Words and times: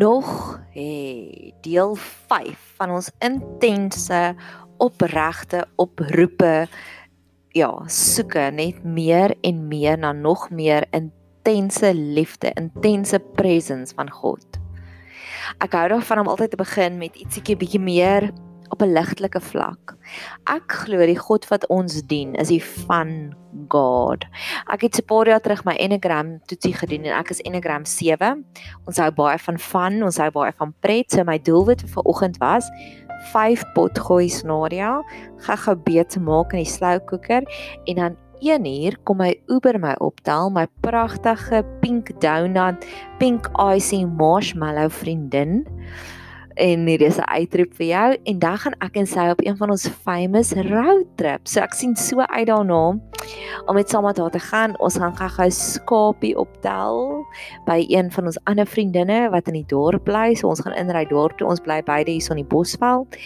nog 0.00 0.60
hey, 0.72 1.52
deel 1.60 1.94
5 1.94 2.72
van 2.80 2.90
ons 2.96 3.10
intense 3.20 4.20
opregte 4.80 5.66
oproepe 5.76 6.68
ja, 7.52 7.70
soeke 7.90 8.46
net 8.54 8.84
meer 8.84 9.34
en 9.44 9.66
meer 9.68 9.98
na 9.98 10.12
nog 10.12 10.48
meer 10.50 10.86
intense 10.96 11.94
liefde, 11.94 12.52
intense 12.54 13.18
presence 13.36 13.94
van 13.94 14.10
God. 14.10 14.60
Ek 15.60 15.74
hou 15.74 15.88
daarvan 15.90 16.22
om 16.22 16.30
altyd 16.32 16.54
te 16.54 16.60
begin 16.60 17.00
met 17.00 17.18
ietsiekie 17.18 17.58
bietjie 17.58 17.82
meer 17.82 18.30
op 18.70 18.82
'n 18.82 18.92
ligtelike 18.92 19.40
vlak. 19.40 19.96
Ek 20.46 20.72
glo 20.72 20.98
die 21.06 21.18
God 21.18 21.48
wat 21.48 21.66
ons 21.66 22.02
dien 22.06 22.34
is 22.34 22.48
die 22.48 22.64
van 22.64 23.34
God. 23.68 24.24
Ek 24.72 24.80
het 24.80 24.98
'n 24.98 25.04
paar 25.04 25.26
jaar 25.26 25.40
terug 25.40 25.64
my 25.64 25.74
Enneagram 25.74 26.40
toetsie 26.46 26.74
gedoen 26.74 27.04
en 27.04 27.18
ek 27.18 27.30
is 27.30 27.40
Enneagram 27.40 27.84
7. 27.84 28.44
Ons 28.86 28.98
hou 28.98 29.10
baie 29.10 29.38
van 29.38 29.58
van, 29.58 30.02
ons 30.02 30.16
hou 30.16 30.30
baie 30.30 30.52
van 30.56 30.74
pret. 30.80 31.10
So 31.10 31.24
my 31.24 31.38
doelwit 31.38 31.82
vir 31.82 32.02
oggend 32.02 32.38
was 32.38 32.70
5 33.32 33.72
pot 33.74 33.98
gooi 33.98 34.28
scenario, 34.28 35.02
gaga 35.36 35.74
beet 35.76 36.16
maak 36.20 36.52
in 36.52 36.64
die 36.64 36.70
slow 36.70 36.98
cooker 37.04 37.42
en 37.84 37.94
dan 37.94 38.16
1 38.40 38.64
uur 38.64 38.96
kom 39.04 39.20
my 39.20 39.34
Uber 39.48 39.78
my 39.78 39.94
optel, 40.00 40.50
my 40.50 40.66
pragtige 40.80 41.64
pink 41.80 42.10
donut, 42.20 42.86
pink 43.18 43.50
icing 43.60 44.16
marshmallow 44.16 44.88
vriendin 44.88 45.66
en 46.60 46.86
hier 46.86 47.02
is 47.02 47.18
'n 47.18 47.28
uitroep 47.28 47.74
vir 47.74 47.86
jou 47.86 48.08
en 48.24 48.38
dan 48.38 48.58
gaan 48.58 48.74
ek 48.80 48.96
en 48.96 49.06
sy 49.06 49.28
op 49.30 49.40
een 49.44 49.56
van 49.56 49.70
ons 49.70 49.88
famous 49.88 50.52
road 50.52 51.06
trips. 51.16 51.52
So 51.52 51.60
ek 51.60 51.74
sien 51.74 51.96
so 51.96 52.20
uit 52.20 52.46
daarna 52.46 53.00
om 53.66 53.74
met 53.74 53.90
saam 53.90 54.04
met 54.04 54.18
haar 54.18 54.30
te 54.30 54.38
gaan. 54.38 54.78
Ons 54.78 54.96
gaan 54.96 55.16
gou-gou 55.16 55.50
skapie 55.50 56.36
optel 56.36 57.24
by 57.66 57.84
een 57.88 58.10
van 58.10 58.24
ons 58.26 58.38
ander 58.44 58.66
vriendinne 58.66 59.30
wat 59.30 59.48
in 59.48 59.54
die 59.54 59.66
dorp 59.66 60.04
bly. 60.04 60.34
So 60.34 60.48
ons 60.48 60.60
gaan 60.60 60.76
inry 60.76 61.04
dorp 61.04 61.38
toe. 61.38 61.48
Ons 61.48 61.60
bly 61.60 61.82
beide 61.82 62.10
hier 62.10 62.20
so 62.20 62.34
in 62.34 62.44
die 62.44 62.50
Bosveld. 62.50 63.16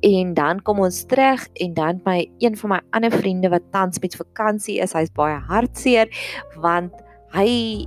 En 0.00 0.34
dan 0.34 0.62
kom 0.62 0.80
ons 0.80 1.04
terug 1.06 1.46
en 1.54 1.74
dan 1.74 2.00
my 2.04 2.30
een 2.38 2.56
van 2.56 2.70
my 2.70 2.80
ander 2.90 3.10
vriende 3.10 3.48
wat 3.48 3.62
tans 3.70 3.98
met 3.98 4.16
vakansie 4.16 4.80
is, 4.80 4.92
hy's 4.92 5.12
baie 5.14 5.38
hartseer 5.38 6.08
want 6.56 6.92
hy 7.32 7.86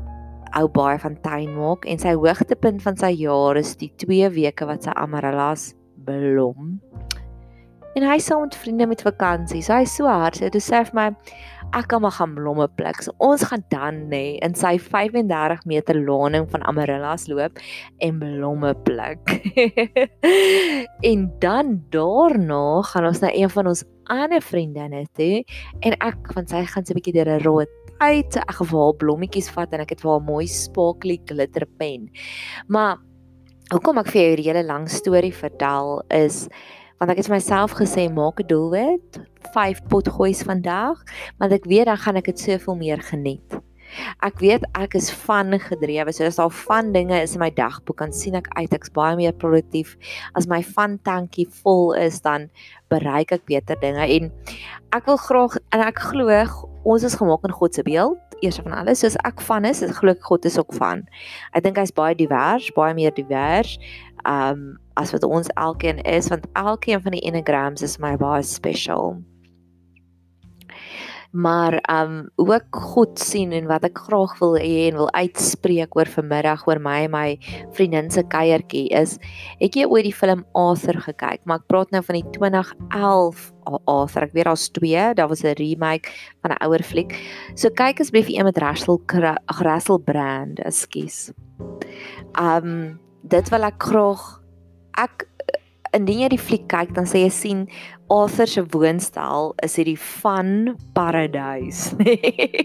hou 0.56 0.68
baie 0.72 1.00
van 1.00 1.18
tuin 1.22 1.52
maak 1.58 1.86
en 1.86 2.00
sy 2.00 2.16
hoogtepunt 2.16 2.82
van 2.86 2.98
sy 2.98 3.12
jaar 3.20 3.60
is 3.60 3.76
die 3.82 3.92
2 4.04 4.32
weke 4.38 4.68
wat 4.70 4.88
sy 4.88 4.96
amarellas 4.96 5.74
blom. 6.08 6.78
En 7.96 8.04
hy 8.04 8.18
sê 8.20 8.36
met 8.36 8.56
vriende 8.60 8.86
met 8.92 9.02
vakansie. 9.06 9.62
So 9.64 9.72
hy 9.72 9.86
so 9.88 10.08
hard. 10.12 10.36
So 10.36 10.60
sê 10.60 10.82
vir 10.90 10.98
my 10.98 11.06
ek 11.76 11.88
kan 11.92 12.04
maar 12.04 12.14
gaan 12.18 12.34
blomme 12.36 12.68
pluk. 12.76 13.00
So 13.04 13.16
ons 13.24 13.46
gaan 13.48 13.64
dan 13.72 14.02
nê 14.12 14.38
in 14.44 14.56
sy 14.56 14.76
35 14.80 15.64
meter 15.70 16.00
laning 16.04 16.48
van 16.52 16.66
amarellas 16.68 17.28
loop 17.32 17.60
en 18.04 18.20
blomme 18.20 18.74
pluk. 18.88 19.38
en 21.12 21.26
dan 21.44 21.78
daarna 21.96 22.84
gaan 22.92 23.10
ons 23.12 23.24
na 23.24 23.32
een 23.32 23.52
van 23.56 23.72
ons 23.72 23.86
ander 24.12 24.44
vriendinne 24.44 25.06
toe 25.18 25.42
en 25.82 25.96
ek 26.04 26.36
van 26.36 26.48
sy 26.52 26.66
gaan 26.68 26.86
so 26.86 26.94
'n 26.94 27.00
bietjie 27.00 27.16
deur 27.16 27.32
'n 27.32 27.44
rooi 27.48 27.66
uit. 27.98 28.38
Ek 28.38 28.58
het 28.60 28.72
haar 28.72 28.96
blommetjies 29.00 29.50
vat 29.56 29.74
en 29.74 29.84
ek 29.86 29.96
het 29.96 30.02
vir 30.02 30.12
haar 30.12 30.26
mooi 30.26 30.48
sparkly 30.48 31.20
glitter 31.26 31.66
pen. 31.80 32.10
Maar 32.68 32.98
hoekom 33.74 33.98
ek 33.98 34.12
vir 34.14 34.22
jou 34.22 34.30
hierdie 34.34 34.50
hele 34.52 34.66
lang 34.66 34.90
storie 34.92 35.34
vertel 35.34 36.02
is 36.14 36.46
want 37.00 37.12
ek 37.12 37.20
het 37.20 37.30
myself 37.30 37.74
gesê 37.76 38.08
maak 38.08 38.40
'n 38.40 38.48
doelwit, 38.48 39.20
5 39.54 39.84
pot 39.92 40.08
goois 40.08 40.42
vandag, 40.48 41.04
want 41.40 41.52
ek 41.52 41.66
weet 41.68 41.86
dan 41.86 41.98
gaan 41.98 42.16
ek 42.16 42.26
dit 42.26 42.40
soveel 42.40 42.76
meer 42.76 43.02
geniet. 43.02 43.60
Ek 44.26 44.40
weet 44.44 44.66
ek 44.78 44.96
is 45.00 45.10
van 45.26 45.56
gedrewe. 45.62 46.14
So 46.14 46.28
as 46.28 46.40
daar 46.40 46.54
van 46.54 46.92
dinge 46.96 47.18
is 47.22 47.36
in 47.36 47.44
my 47.44 47.52
dagboek, 47.54 48.00
dan 48.02 48.14
sien 48.16 48.38
ek 48.40 48.50
uit 48.58 48.74
ek's 48.76 48.94
baie 48.96 49.16
meer 49.20 49.34
produktief. 49.34 49.96
As 50.36 50.48
my 50.52 50.62
van 50.76 50.98
tankie 51.08 51.48
vol 51.62 51.94
is, 52.00 52.22
dan 52.26 52.50
bereik 52.94 53.34
ek 53.36 53.46
beter 53.50 53.80
dinge 53.82 54.06
en 54.06 54.32
ek 54.96 55.10
wil 55.10 55.20
graag 55.20 55.58
en 55.74 55.84
ek 55.84 56.00
glo 56.14 56.30
ons 56.86 57.04
is 57.04 57.18
gemaak 57.18 57.46
in 57.48 57.56
God 57.56 57.76
se 57.76 57.84
beeld. 57.84 58.22
Eers 58.44 58.60
van 58.62 58.76
alles, 58.76 59.00
soos 59.02 59.16
ek 59.26 59.40
van 59.48 59.66
is, 59.66 59.82
ek 59.82 59.96
glo 60.02 60.14
God 60.28 60.46
is 60.46 60.60
ook 60.60 60.74
van. 60.78 61.06
Ek 61.56 61.64
dink 61.66 61.80
hy's 61.82 61.94
baie 61.96 62.18
divers, 62.18 62.68
baie 62.76 62.94
meer 62.98 63.16
divers. 63.16 63.78
Um 64.26 64.76
as 64.96 65.12
wat 65.12 65.26
ons 65.28 65.50
elkeen 65.60 66.00
is, 66.08 66.30
want 66.32 66.46
elkeen 66.56 67.02
van 67.04 67.18
die 67.18 67.24
enneagrams 67.28 67.84
is 67.84 67.98
my 68.00 68.16
baie 68.20 68.44
special 68.48 69.18
maar 71.36 71.78
um 71.92 72.30
ook 72.40 72.80
God 72.96 73.20
sien 73.20 73.52
en 73.56 73.68
wat 73.68 73.84
ek 73.84 74.00
graag 74.08 74.38
wil 74.40 74.56
hê 74.56 74.88
en 74.88 75.00
wil 75.02 75.12
uitspreek 75.12 75.96
oor 76.00 76.08
vanmiddag 76.08 76.64
oor 76.68 76.80
my 76.80 77.02
en 77.06 77.12
my 77.12 77.28
vriendin 77.76 78.08
se 78.12 78.24
kuiertjie 78.24 78.88
is 78.96 79.18
het 79.60 79.76
jy 79.76 79.84
ooit 79.90 80.08
die 80.08 80.16
film 80.16 80.46
Arthur 80.56 81.02
gekyk 81.10 81.44
maar 81.44 81.60
ek 81.60 81.68
praat 81.72 81.92
nou 81.92 82.04
van 82.08 82.22
die 82.22 82.30
2011 82.40 83.52
Arthur. 83.66 84.28
Ek 84.28 84.34
weet 84.36 84.46
daar's 84.46 84.68
twee 84.70 85.14
daar 85.18 85.28
was 85.28 85.44
'n 85.44 85.58
remake 85.58 86.10
van 86.42 86.52
'n 86.52 86.64
ouer 86.66 86.84
fliek. 86.84 87.12
So 87.56 87.70
kyk 87.70 88.00
asseblief 88.00 88.30
een 88.30 88.44
met 88.44 88.58
Russell 88.58 89.00
Russell 89.60 90.00
Brand 90.00 90.60
ekskuus. 90.60 91.32
Um 92.40 93.00
dit 93.24 93.50
wil 93.50 93.64
ek 93.64 93.84
graag 93.84 94.42
ek 94.98 95.28
indien 95.96 96.20
jy 96.20 96.30
die 96.30 96.42
fliek 96.42 96.68
kyk 96.68 96.94
dan 96.96 97.06
sê 97.06 97.24
jy 97.24 97.30
sien 97.30 97.68
Arthur 98.10 98.48
se 98.48 98.64
woonstel 98.70 99.54
is 99.66 99.76
hierdie 99.80 100.00
van 100.22 100.76
paradys. 100.94 101.92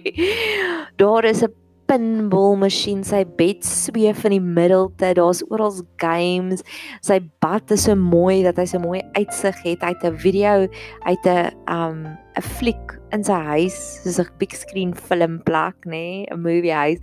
Daar 1.00 1.24
is 1.24 1.42
'n 1.42 1.54
pinball 1.90 2.54
masjien, 2.54 3.02
sy 3.02 3.24
bed 3.24 3.64
sweef 3.66 4.22
in 4.28 4.36
die 4.36 4.44
middelte, 4.44 5.10
daar's 5.18 5.42
oral 5.50 5.74
games. 5.98 6.62
Sy 7.02 7.18
bad 7.42 7.70
is 7.74 7.88
so 7.88 7.96
mooi 7.98 8.44
dat 8.46 8.60
hy 8.62 8.66
so 8.70 8.78
mooi 8.78 9.00
uitsig 9.18 9.58
het 9.64 9.82
uit 9.82 10.04
'n 10.04 10.16
video 10.16 10.68
uit 11.02 11.24
'n 11.26 11.50
um 11.66 12.06
'n 12.38 12.42
fliek 12.42 12.96
in 13.10 13.24
sy 13.26 13.38
huis 13.50 13.76
soos 14.04 14.20
'n 14.22 14.28
big 14.38 14.54
screen 14.54 14.92
film 14.94 15.40
plek, 15.42 15.74
nê, 15.84 15.90
nee, 15.90 16.26
'n 16.30 16.40
movie 16.40 16.72
huis. 16.72 17.00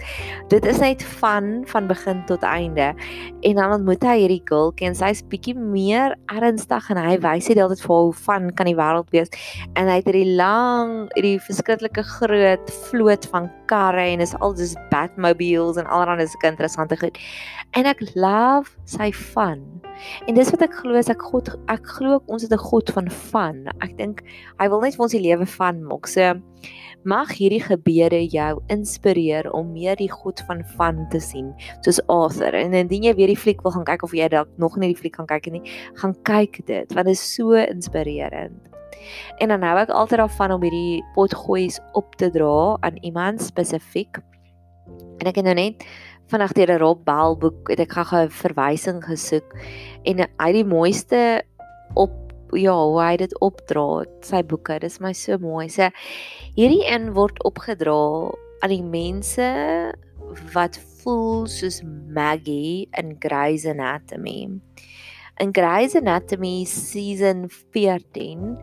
Dit 0.50 0.66
is 0.66 0.80
net 0.80 1.04
van 1.20 1.64
van 1.68 1.88
begin 1.88 2.24
tot 2.26 2.44
einde. 2.44 2.94
En 3.42 3.56
dan 3.56 3.72
ontmoet 3.72 4.04
hy 4.04 4.18
hierdie 4.24 4.42
girl, 4.46 4.72
en 4.78 4.96
sy's 4.96 5.24
bietjie 5.24 5.56
meer 5.56 6.16
ernstig 6.28 6.90
en 6.90 6.98
hy 6.98 7.18
wys 7.20 7.48
dit 7.48 7.60
altyd 7.60 7.82
vir 7.82 7.96
hoe 7.96 8.14
van 8.14 8.54
kan 8.54 8.66
die 8.66 8.76
wêreld 8.76 9.10
wees. 9.12 9.30
En 9.76 9.88
hy 9.88 10.00
het 10.00 10.06
hierdie 10.06 10.36
lang, 10.36 11.10
hierdie 11.16 11.40
verskriklike 11.40 12.04
groot 12.04 12.72
vloot 12.90 13.26
van 13.34 13.52
karre 13.68 14.08
en 14.14 14.22
is 14.22 14.36
al 14.40 14.54
dis 14.54 14.76
Batmobiles 14.90 15.78
en 15.78 15.86
allerlei 15.86 16.28
sulke 16.28 16.48
interessante 16.48 16.98
goed. 16.98 17.18
En 17.72 17.86
ek 17.86 18.00
love 18.16 18.72
sy 18.86 19.12
van. 19.12 19.87
En 20.28 20.35
dis 20.35 20.52
wat 20.52 20.62
ek 20.62 20.74
glo 20.81 20.97
as 21.00 21.09
ek 21.09 21.22
God 21.22 21.50
ek 21.72 21.85
glo 21.97 22.22
ons 22.28 22.44
het 22.44 22.52
'n 22.53 22.58
God 22.58 22.90
van 22.96 23.09
van. 23.09 23.68
Ek 23.81 23.97
dink 23.97 24.24
hy 24.59 24.68
wil 24.69 24.81
net 24.81 24.96
vir 24.96 25.03
ons 25.03 25.12
die 25.12 25.22
lewe 25.22 25.46
van 25.46 25.84
maak. 25.84 26.08
So 26.08 26.41
mag 27.03 27.31
hierdie 27.31 27.62
gebeure 27.62 28.19
jou 28.28 28.62
inspireer 28.68 29.52
om 29.53 29.72
meer 29.72 29.96
die 29.96 30.12
God 30.12 30.41
van 30.47 30.63
van 30.78 31.06
te 31.09 31.19
sien, 31.19 31.53
soos 31.81 32.02
Arthur. 32.08 32.53
En 32.53 32.74
indien 32.74 33.03
jy 33.03 33.13
weer 33.16 33.28
die 33.28 33.38
fliek 33.38 33.62
wil 33.63 33.72
gaan 33.72 33.85
kyk 33.85 34.03
of 34.03 34.12
jy 34.12 34.28
dalk 34.28 34.50
nog 34.58 34.78
nie 34.78 34.94
die 34.94 35.00
fliek 35.00 35.16
gaan 35.16 35.30
kyk 35.30 35.52
nie, 35.52 35.63
gaan 36.02 36.16
kyk 36.24 36.66
dit 36.66 36.94
want 36.94 37.06
dit 37.08 37.16
is 37.16 37.35
so 37.35 37.53
inspirerend. 37.53 38.59
En 39.40 39.53
dan 39.53 39.64
hou 39.64 39.78
ek 39.79 39.94
altyd 39.94 40.19
daarvan 40.19 40.52
om 40.58 40.66
hierdie 40.66 41.03
potgooies 41.16 41.79
op 41.94 42.16
te 42.19 42.29
dra 42.34 42.78
aan 42.81 42.97
iemand 43.06 43.41
spesifiek. 43.41 44.19
En 45.22 45.29
ek 45.29 45.40
het 45.40 45.47
nou 45.47 45.56
net 45.58 45.85
vanaand 46.32 46.56
deur 46.56 46.72
'n 46.76 46.80
Rob 46.80 47.04
Bell 47.06 47.36
boek 47.40 47.70
het 47.70 47.80
ek 47.80 47.92
gou 47.92 48.24
'n 48.24 48.30
verwysing 48.30 49.04
gesoek 49.04 49.56
en 50.06 50.26
hy 50.40 50.52
die 50.52 50.66
mooiste 50.66 51.44
op 51.96 52.12
ja, 52.56 52.74
hoe 52.74 53.02
hy 53.02 53.16
dit 53.18 53.34
opdra, 53.44 54.06
sy 54.24 54.42
boeke, 54.44 54.80
dis 54.80 55.00
my 55.04 55.14
so 55.14 55.38
mooi. 55.38 55.68
So 55.70 55.90
hierdie 56.56 56.86
een 56.88 57.14
word 57.14 57.40
opgedra 57.44 58.32
aan 58.64 58.74
die 58.74 58.84
mense 58.84 59.47
wat 60.53 60.79
voel 61.02 61.47
soos 61.47 61.82
Maggie 62.14 62.88
in 62.97 63.16
Grey's 63.20 63.66
Anatomy. 63.66 64.47
In 65.40 65.53
Grey's 65.53 65.96
Anatomy 65.96 66.66
season 66.66 67.47
14 67.73 68.58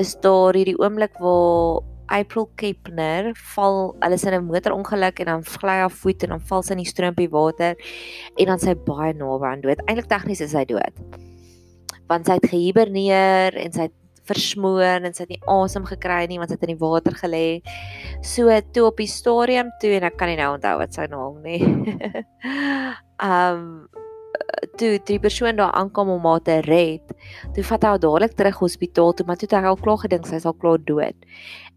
is 0.00 0.14
daar 0.24 0.56
hierdie 0.56 0.78
oomblik 0.78 1.18
waar 1.20 1.82
April 2.08 2.48
Kepner 2.56 3.32
val 3.54 3.96
alles 4.00 4.24
in 4.24 4.34
'n 4.34 4.46
motorongeluk 4.46 5.20
en 5.20 5.26
dan 5.26 5.44
gly 5.44 5.76
haar 5.82 5.90
voet 5.90 6.22
en 6.22 6.28
dan 6.28 6.40
val 6.40 6.62
sy 6.62 6.72
in 6.72 6.82
die 6.84 6.92
stroompie 6.92 7.30
water 7.30 7.76
en 8.36 8.46
dan 8.46 8.58
sy 8.58 8.74
baie 8.74 9.12
naby 9.12 9.46
aan 9.46 9.60
dood. 9.60 9.80
Eintlik 9.86 10.08
tegnies 10.08 10.40
is 10.40 10.50
sy 10.50 10.64
dood. 10.64 10.94
Want 12.08 12.26
sy 12.26 12.38
het 12.38 12.50
gehiberneer 12.50 13.56
en 13.56 13.72
sy 13.72 13.82
het 13.88 13.96
versmoor 14.26 15.04
en 15.04 15.14
sy 15.14 15.22
het 15.22 15.34
nie 15.34 15.42
asem 15.46 15.84
gekry 15.84 16.26
nie 16.26 16.38
want 16.38 16.50
sy 16.50 16.56
het 16.58 16.66
in 16.68 16.74
die 16.76 16.82
water 16.82 17.12
gelê. 17.12 17.62
So 18.22 18.50
toe 18.72 18.86
op 18.86 18.96
die 18.96 19.10
stadium 19.10 19.70
toe 19.80 19.90
en 19.96 20.04
ek 20.04 20.16
kan 20.16 20.28
nie 20.28 20.36
nou 20.36 20.54
onthou 20.54 20.78
wat 20.78 20.94
sy 20.94 21.06
naam 21.06 21.42
nie. 21.42 21.62
um 23.22 23.88
toe 24.76 24.98
die 25.08 25.18
persoon 25.20 25.56
daar 25.56 25.72
aankom 25.72 26.08
om 26.12 26.26
haar 26.28 26.42
te 26.44 26.60
red, 26.66 27.12
toe 27.54 27.64
vat 27.64 27.82
hy 27.82 27.92
haar 27.94 28.02
dadelik 28.02 28.36
terug 28.36 28.60
hospitaal 28.60 29.14
toe, 29.16 29.26
maar 29.26 29.38
toe 29.40 29.48
het 29.48 29.56
hy 29.58 29.70
al 29.70 29.80
klaar 29.80 30.00
gedink 30.04 30.28
sy 30.28 30.40
is 30.40 30.48
al 30.48 30.56
klaar 30.60 30.82
dood. 30.88 31.28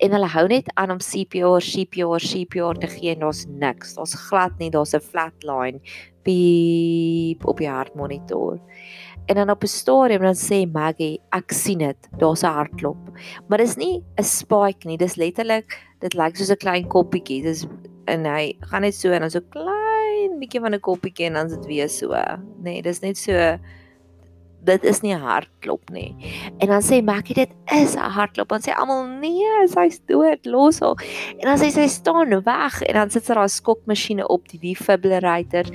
En 0.03 0.15
hulle 0.15 0.29
hou 0.35 0.45
net 0.51 0.69
aan 0.79 0.91
om 0.95 1.01
CPR, 1.03 1.59
CPR, 1.63 2.23
CPR 2.23 2.79
te 2.79 2.87
gee 2.91 3.13
en 3.15 3.25
daar's 3.25 3.45
niks. 3.49 3.95
Daar's 3.97 4.15
glad 4.27 4.57
nie, 4.59 4.71
daar's 4.71 4.93
'n 4.93 4.99
flatline 4.99 5.79
piep 6.23 7.45
op 7.45 7.57
die 7.57 7.69
hartmonitor. 7.69 8.59
En 9.27 9.35
dan 9.35 9.49
op 9.49 9.63
'n 9.63 9.67
stadium 9.67 10.21
dan 10.21 10.35
sê 10.35 10.65
Maggie, 10.71 11.21
ek 11.31 11.51
sien 11.51 11.79
dit, 11.79 12.09
daar's 12.17 12.43
'n 12.43 12.53
hartklop. 12.53 13.11
Maar 13.47 13.57
dis 13.57 13.75
nie 13.75 14.03
'n 14.17 14.23
spike 14.23 14.87
nie, 14.87 14.97
dis 14.97 15.15
letterlik 15.15 15.77
dit 15.99 16.13
lyk 16.13 16.35
soos 16.35 16.51
'n 16.51 16.57
klein 16.57 16.87
koppietjie. 16.87 17.43
Dis 17.43 17.67
en 18.05 18.25
hy 18.25 18.55
gaan 18.59 18.81
net 18.81 18.95
so 18.95 19.11
en 19.11 19.21
dan 19.21 19.29
so 19.29 19.41
klein 19.49 19.88
bietjie 20.39 20.61
van 20.61 20.73
'n 20.73 20.79
koppietjie 20.79 21.25
en 21.25 21.33
dan 21.33 21.45
is 21.45 21.55
dit 21.57 21.65
weer 21.65 21.89
so. 21.89 22.13
Nee, 22.61 22.81
dis 22.81 23.01
net 23.01 23.17
so 23.17 23.57
dit 24.61 24.83
is 24.83 25.01
nie 25.01 25.13
'n 25.15 25.21
hartklop 25.21 25.89
nie. 25.89 26.15
En 26.59 26.67
dan 26.67 26.81
sê 26.81 27.03
Maggie 27.03 27.35
dit 27.35 27.51
is 27.71 27.95
'n 27.95 28.11
hartklop. 28.11 28.49
Dan 28.49 28.61
sê 28.61 28.73
almal 28.75 29.05
nee, 29.05 29.67
sy's 29.67 29.99
dood, 30.05 30.45
los 30.45 30.79
haar. 30.79 30.95
En 31.37 31.45
dan 31.47 31.57
sê 31.57 31.71
sy 31.71 31.87
staan 31.87 32.43
weg 32.43 32.81
en 32.81 32.93
dan 32.93 33.09
sit 33.09 33.25
sy 33.25 33.33
daar 33.33 33.49
skokmasjiene 33.49 34.27
op 34.27 34.47
die 34.47 34.59
defibrillator 34.59 35.65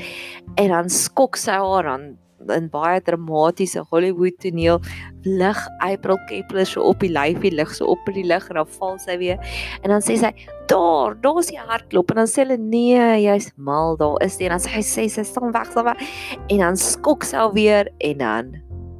en 0.54 0.68
dan 0.68 0.88
skok 0.88 1.36
sy 1.36 1.52
haar 1.52 1.86
aan 1.86 2.18
in 2.52 2.68
baie 2.72 3.00
dramatiese 3.04 3.84
Hollywood 3.90 4.36
toneel. 4.42 4.80
Lig 5.24 5.60
April 5.80 6.18
Kepler 6.28 6.66
so 6.68 6.82
op 6.84 7.00
die 7.00 7.12
lyfie 7.12 7.52
lig 7.54 7.70
so 7.74 7.88
op 7.94 8.10
in 8.10 8.18
die 8.18 8.26
lig 8.28 8.48
en 8.50 8.60
dan 8.60 8.68
val 8.76 8.98
sy 9.02 9.16
weer. 9.20 9.40
En 9.82 9.94
dan 9.94 10.04
sê 10.04 10.18
sy 10.20 10.32
daar 10.70 11.16
daar's 11.24 11.48
die 11.52 11.60
hartklop. 11.60 12.12
En 12.12 12.22
dan 12.22 12.30
sê 12.30 12.42
hulle 12.44 12.58
nee 12.60 13.00
jy's 13.24 13.50
mal 13.56 13.96
daar 14.00 14.20
is 14.24 14.36
dit 14.38 14.48
en 14.48 14.56
dan 14.56 14.64
sê 14.64 14.82
sy 14.82 15.06
sê 15.06 15.08
sy 15.16 15.26
staan 15.30 15.54
weg 15.54 15.70
staan 15.70 15.88
weg. 15.92 16.04
En 16.52 16.64
dan 16.66 16.80
skok 16.80 17.26
sy 17.28 17.40
alweer 17.40 17.90
en 18.04 18.20
dan 18.22 18.52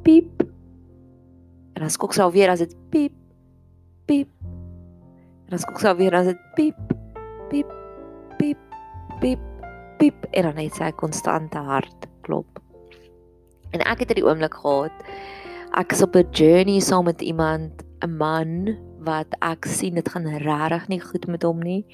piep. 0.07 0.45
En 1.75 1.85
dan 1.85 1.93
skok 1.93 2.15
sy 2.17 2.25
alweer 2.25 2.53
as 2.55 2.65
dit 2.65 2.75
piep 2.93 3.15
piep. 4.09 4.29
En 5.45 5.55
dan 5.55 5.61
skok 5.61 5.81
sy 5.81 5.91
alweer 5.93 6.17
as 6.17 6.31
dit 6.31 6.45
piep 6.57 6.93
piep 7.51 7.71
piep 8.39 8.61
piep 9.21 9.49
piep. 10.01 10.29
En 10.33 10.49
dan 10.49 10.61
het 10.65 10.77
sy 10.77 10.91
konstante 10.97 11.61
hartklop 11.61 12.64
En 13.71 13.79
ek 13.79 13.99
het 14.03 14.13
hierdie 14.13 14.27
oomblik 14.27 14.53
gehad. 14.53 14.93
Ek 15.75 15.91
is 15.91 16.01
op 16.01 16.15
'n 16.15 16.27
journey 16.31 16.79
saam 16.79 17.05
met 17.05 17.21
iemand, 17.21 17.83
'n 18.03 18.17
man 18.17 18.77
wat 19.05 19.35
ek 19.39 19.65
sien 19.65 19.95
dit 19.95 20.09
gaan 20.09 20.27
regtig 20.27 20.87
nie 20.87 20.99
goed 20.99 21.27
met 21.27 21.43
hom 21.43 21.59
nie. 21.59 21.85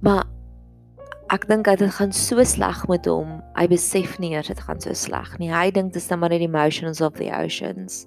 Maar 0.00 0.24
ek 1.30 1.46
dink 1.48 1.64
dit 1.64 1.90
gaan 1.94 2.12
so 2.12 2.44
sleg 2.44 2.86
met 2.88 3.06
hom. 3.06 3.42
Hy 3.54 3.66
besef 3.70 4.18
nie 4.18 4.32
eers 4.34 4.50
dit 4.50 4.60
gaan 4.60 4.80
so 4.80 4.92
sleg 4.92 5.38
nie. 5.38 5.50
Hy 5.52 5.70
dink 5.70 5.92
dit 5.92 6.02
is 6.02 6.08
net 6.10 6.18
maar 6.18 6.28
die 6.28 6.42
emotions 6.46 7.00
of 7.00 7.14
the 7.14 7.30
oceans. 7.30 8.06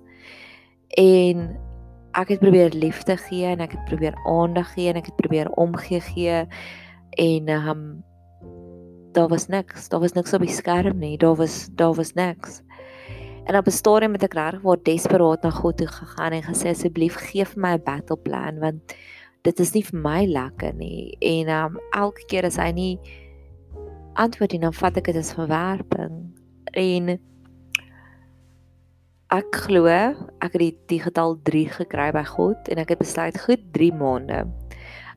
En 0.98 1.58
ek 2.14 2.36
het 2.36 2.40
probeer 2.40 2.70
liefde 2.78 3.18
gee 3.18 3.46
en 3.46 3.64
ek 3.64 3.72
het 3.72 3.86
probeer 3.86 4.18
aandag 4.30 4.74
gee 4.74 4.92
en 4.92 5.00
ek 5.00 5.10
het 5.10 5.16
probeer 5.16 5.50
omgee 5.58 6.02
gee 6.02 6.44
en 7.18 7.48
ehm 7.48 7.70
um, 7.70 8.04
daar 9.14 9.30
was 9.30 9.48
niks. 9.48 9.90
Daar 9.90 10.00
was 10.00 10.14
niks 10.14 10.34
op 10.34 10.42
die 10.42 10.54
skerm 10.54 10.98
nie. 11.00 11.18
Daar 11.18 11.36
was 11.36 11.70
daar 11.72 11.94
was 11.94 12.14
niks. 12.14 12.62
En 13.46 13.58
op 13.58 13.68
'n 13.68 13.72
stadium 13.72 14.14
het 14.14 14.24
ek 14.24 14.34
reg 14.34 14.62
waar 14.62 14.78
desperaat 14.84 15.42
na 15.42 15.50
God 15.50 15.78
toe 15.78 15.88
gegaan 15.88 16.32
en 16.32 16.44
gesê 16.44 16.70
asseblief 16.70 17.16
gee 17.16 17.46
vir 17.46 17.62
my 17.62 17.74
'n 17.74 17.84
battle 17.84 18.18
plan 18.18 18.60
want 18.60 18.96
dit 19.42 19.60
is 19.60 19.74
nie 19.74 19.84
vir 19.84 20.00
my 20.00 20.26
lekker 20.26 20.74
nie. 20.74 21.18
En 21.20 21.50
um 21.50 21.80
elke 21.92 22.26
keer 22.26 22.46
as 22.46 22.56
hy 22.56 22.72
nie 22.72 23.00
antwoord 24.14 24.52
nie, 24.52 24.60
dan 24.60 24.74
vat 24.74 24.98
ek 24.98 25.06
dit 25.06 25.20
as 25.20 25.34
verwerping. 25.34 26.32
En 26.74 27.20
ek 29.34 29.56
glo 29.66 29.86
ek 29.88 30.54
het 30.54 30.60
die, 30.60 30.78
die 30.88 31.02
getal 31.02 31.40
3 31.44 31.68
gekry 31.70 32.12
by 32.12 32.24
God 32.24 32.70
en 32.70 32.78
ek 32.78 32.90
het 32.90 33.00
besluit 33.00 33.40
goed 33.42 33.74
3 33.74 33.92
maande. 33.94 34.44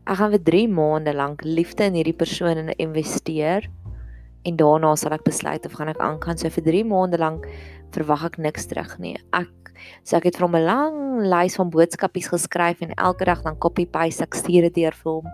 Ek 0.07 0.17
gaan 0.17 0.31
vir 0.31 0.43
3 0.43 0.69
maande 0.69 1.15
lank 1.15 1.45
liefde 1.45 1.85
in 1.85 1.95
hierdie 1.95 2.17
persoon 2.17 2.73
investeer 2.79 3.71
en 4.47 4.57
daarna 4.57 4.95
sal 4.97 5.17
ek 5.17 5.27
besluit 5.27 5.67
of 5.67 5.77
gaan 5.77 5.93
ek 5.93 6.03
aangaan 6.03 6.39
so 6.39 6.51
vir 6.53 6.67
3 6.71 6.85
maande 6.89 7.19
lank 7.21 7.47
verwag 7.95 8.27
ek 8.31 8.39
niks 8.43 8.69
terug 8.71 8.99
nie. 9.03 9.17
Ek 9.37 9.51
so 10.07 10.17
ek 10.17 10.29
het 10.31 10.39
vir 10.39 10.47
hom 10.47 10.57
'n 10.57 10.67
lang 10.67 10.97
lys 11.33 11.57
van 11.57 11.71
boodskapies 11.71 12.29
geskryf 12.33 12.81
en 12.81 12.95
elke 12.97 13.25
dag 13.25 13.43
dan 13.43 13.59
copy 13.59 13.87
paste 13.87 14.23
ek 14.23 14.35
stuur 14.35 14.69
dit 14.69 14.75
deur 14.75 14.95
vir 15.03 15.13
hom. 15.13 15.27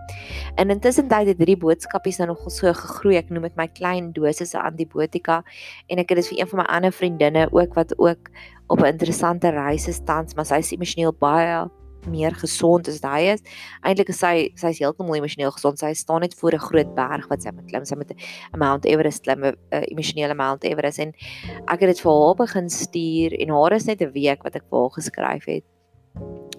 En 0.57 0.69
intussen 0.69 1.07
het 1.09 1.37
hierdie 1.37 1.57
boodskapies 1.57 2.19
nou 2.19 2.27
nog 2.27 2.51
so 2.51 2.73
gegroei. 2.73 3.17
Ek 3.17 3.29
noem 3.29 3.43
dit 3.43 3.55
my 3.57 3.67
klein 3.67 4.11
dosisse 4.13 4.59
antibiotika 4.59 5.43
en 5.89 5.99
ek 5.99 6.09
het 6.09 6.17
dit 6.17 6.27
vir 6.27 6.39
een 6.39 6.47
van 6.47 6.59
my 6.59 6.65
ander 6.65 6.91
vriendinne 6.91 7.47
ook 7.51 7.73
wat 7.75 7.93
ook 7.99 8.29
op 8.67 8.79
'n 8.79 8.85
interessante 8.85 9.49
reis 9.49 9.87
is 9.87 10.01
tans, 10.05 10.35
maar 10.35 10.45
sy 10.45 10.57
is 10.57 10.71
emosioneel 10.71 11.13
baie 11.13 11.69
meer 12.07 12.35
gesond 12.35 12.87
as 12.87 13.01
hy 13.01 13.33
is. 13.33 13.43
Eintlik 13.83 14.09
is 14.09 14.19
sy 14.19 14.49
sy's 14.59 14.79
heeltemal 14.79 15.15
emosioneel 15.15 15.51
gesond. 15.51 15.79
Sy 15.79 15.93
staan 15.93 16.21
net 16.21 16.35
voor 16.35 16.53
'n 16.53 16.65
groot 16.69 16.95
berg 16.95 17.27
wat 17.29 17.41
sy 17.41 17.51
moet 17.51 17.67
klim. 17.67 17.85
Sy 17.85 17.95
moet 17.95 18.11
'n 18.11 18.57
Mount 18.57 18.85
Everest 18.85 19.23
klim, 19.23 19.43
'n 19.43 19.55
emosionele 19.71 20.35
Mount 20.35 20.63
Everest 20.63 20.99
en 20.99 21.13
ek 21.67 21.79
het 21.79 21.89
dit 21.95 21.99
vir 21.99 22.11
haar 22.11 22.35
begin 22.35 22.69
stuur 22.69 23.31
en 23.39 23.49
haar 23.49 23.73
is 23.73 23.85
net 23.85 24.01
'n 24.01 24.11
week 24.11 24.43
wat 24.43 24.55
ek 24.55 24.63
vir 24.69 24.79
haar 24.79 24.89
geskryf 24.89 25.45
het. 25.45 25.63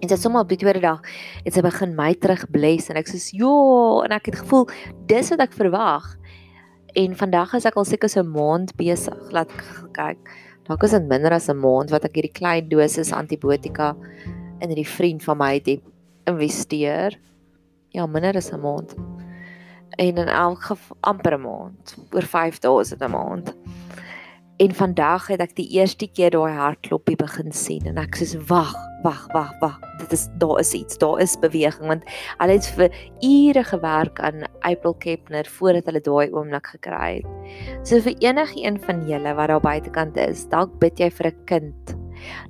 En 0.01 0.09
sy 0.09 0.15
het 0.15 0.21
sommer 0.21 0.43
op 0.43 0.49
die 0.49 0.59
tweede 0.59 0.81
dag 0.81 1.01
het 1.45 1.55
sy 1.55 1.63
begin 1.65 1.95
my 1.95 2.15
terug 2.15 2.51
bless 2.51 2.91
en 2.91 2.97
ek 2.97 3.09
sê 3.09 3.19
ja 3.39 4.05
en 4.05 4.13
ek 4.13 4.27
het 4.27 4.41
gevoel 4.43 4.69
dis 5.07 5.31
wat 5.31 5.41
ek 5.41 5.53
verwag. 5.53 6.17
En 6.95 7.15
vandag 7.19 7.55
is 7.55 7.65
ek 7.65 7.77
al 7.77 7.85
seker 7.85 8.09
so 8.09 8.21
'n 8.21 8.31
maand 8.31 8.77
besig. 8.77 9.33
Laat 9.33 9.51
kyk. 9.93 10.19
Dalk 10.65 10.83
is 10.83 10.91
dit 10.91 11.09
minder 11.09 11.33
as 11.33 11.49
'n 11.49 11.57
maand 11.57 11.91
wat 11.91 12.05
ek 12.05 12.15
hierdie 12.15 12.33
klein 12.33 12.69
dosis 12.69 13.13
antibiotika 13.13 13.97
in 14.65 14.73
hierdie 14.73 14.89
vriend 14.89 15.25
van 15.25 15.39
my 15.41 15.53
het 15.59 15.71
investeer. 16.25 17.19
Ja, 17.95 18.07
minder 18.07 18.37
as 18.37 18.53
'n 18.53 18.61
maand. 18.61 18.95
En 19.97 20.17
in 20.17 20.29
elk 20.29 20.63
geval 20.63 20.97
amper 21.01 21.39
'n 21.39 21.41
maand, 21.41 21.97
oor 22.11 22.23
5000 22.23 23.01
'n 23.01 23.11
maand. 23.11 23.55
En 24.57 24.75
vandag 24.75 25.27
het 25.27 25.41
ek 25.41 25.57
die 25.57 25.67
eerste 25.69 26.07
keer 26.07 26.31
daai 26.31 26.53
hartklopie 26.55 27.17
begin 27.17 27.53
sien 27.53 27.87
en 27.87 27.97
ek 27.99 28.15
sê 28.17 28.39
wag, 28.47 28.75
wag, 29.03 29.27
wag, 29.33 29.51
wag. 29.61 29.81
Dit 29.99 30.13
is 30.13 30.29
daar 30.39 30.61
is 30.61 30.73
iets, 30.73 30.99
daar 30.99 31.19
is 31.21 31.35
beweging 31.39 31.87
want 31.87 32.05
hulle 32.39 32.53
het 32.53 32.67
vir 32.77 32.95
ure 33.21 33.65
gewerk 33.65 34.21
aan 34.21 34.47
April 34.61 34.95
Kepner 34.95 35.47
voordat 35.47 35.87
hulle 35.87 36.01
daai 36.01 36.31
oomblik 36.31 36.67
gekry 36.67 37.17
het. 37.19 37.27
So 37.83 37.99
vir 38.01 38.15
enige 38.19 38.63
een 38.63 38.79
van 38.81 39.03
julle 39.09 39.35
wat 39.35 39.49
daar 39.49 39.61
buitekant 39.61 40.17
is, 40.17 40.47
dalk 40.49 40.79
bid 40.79 40.99
jy 40.99 41.11
vir 41.11 41.27
'n 41.27 41.45
kind 41.45 41.97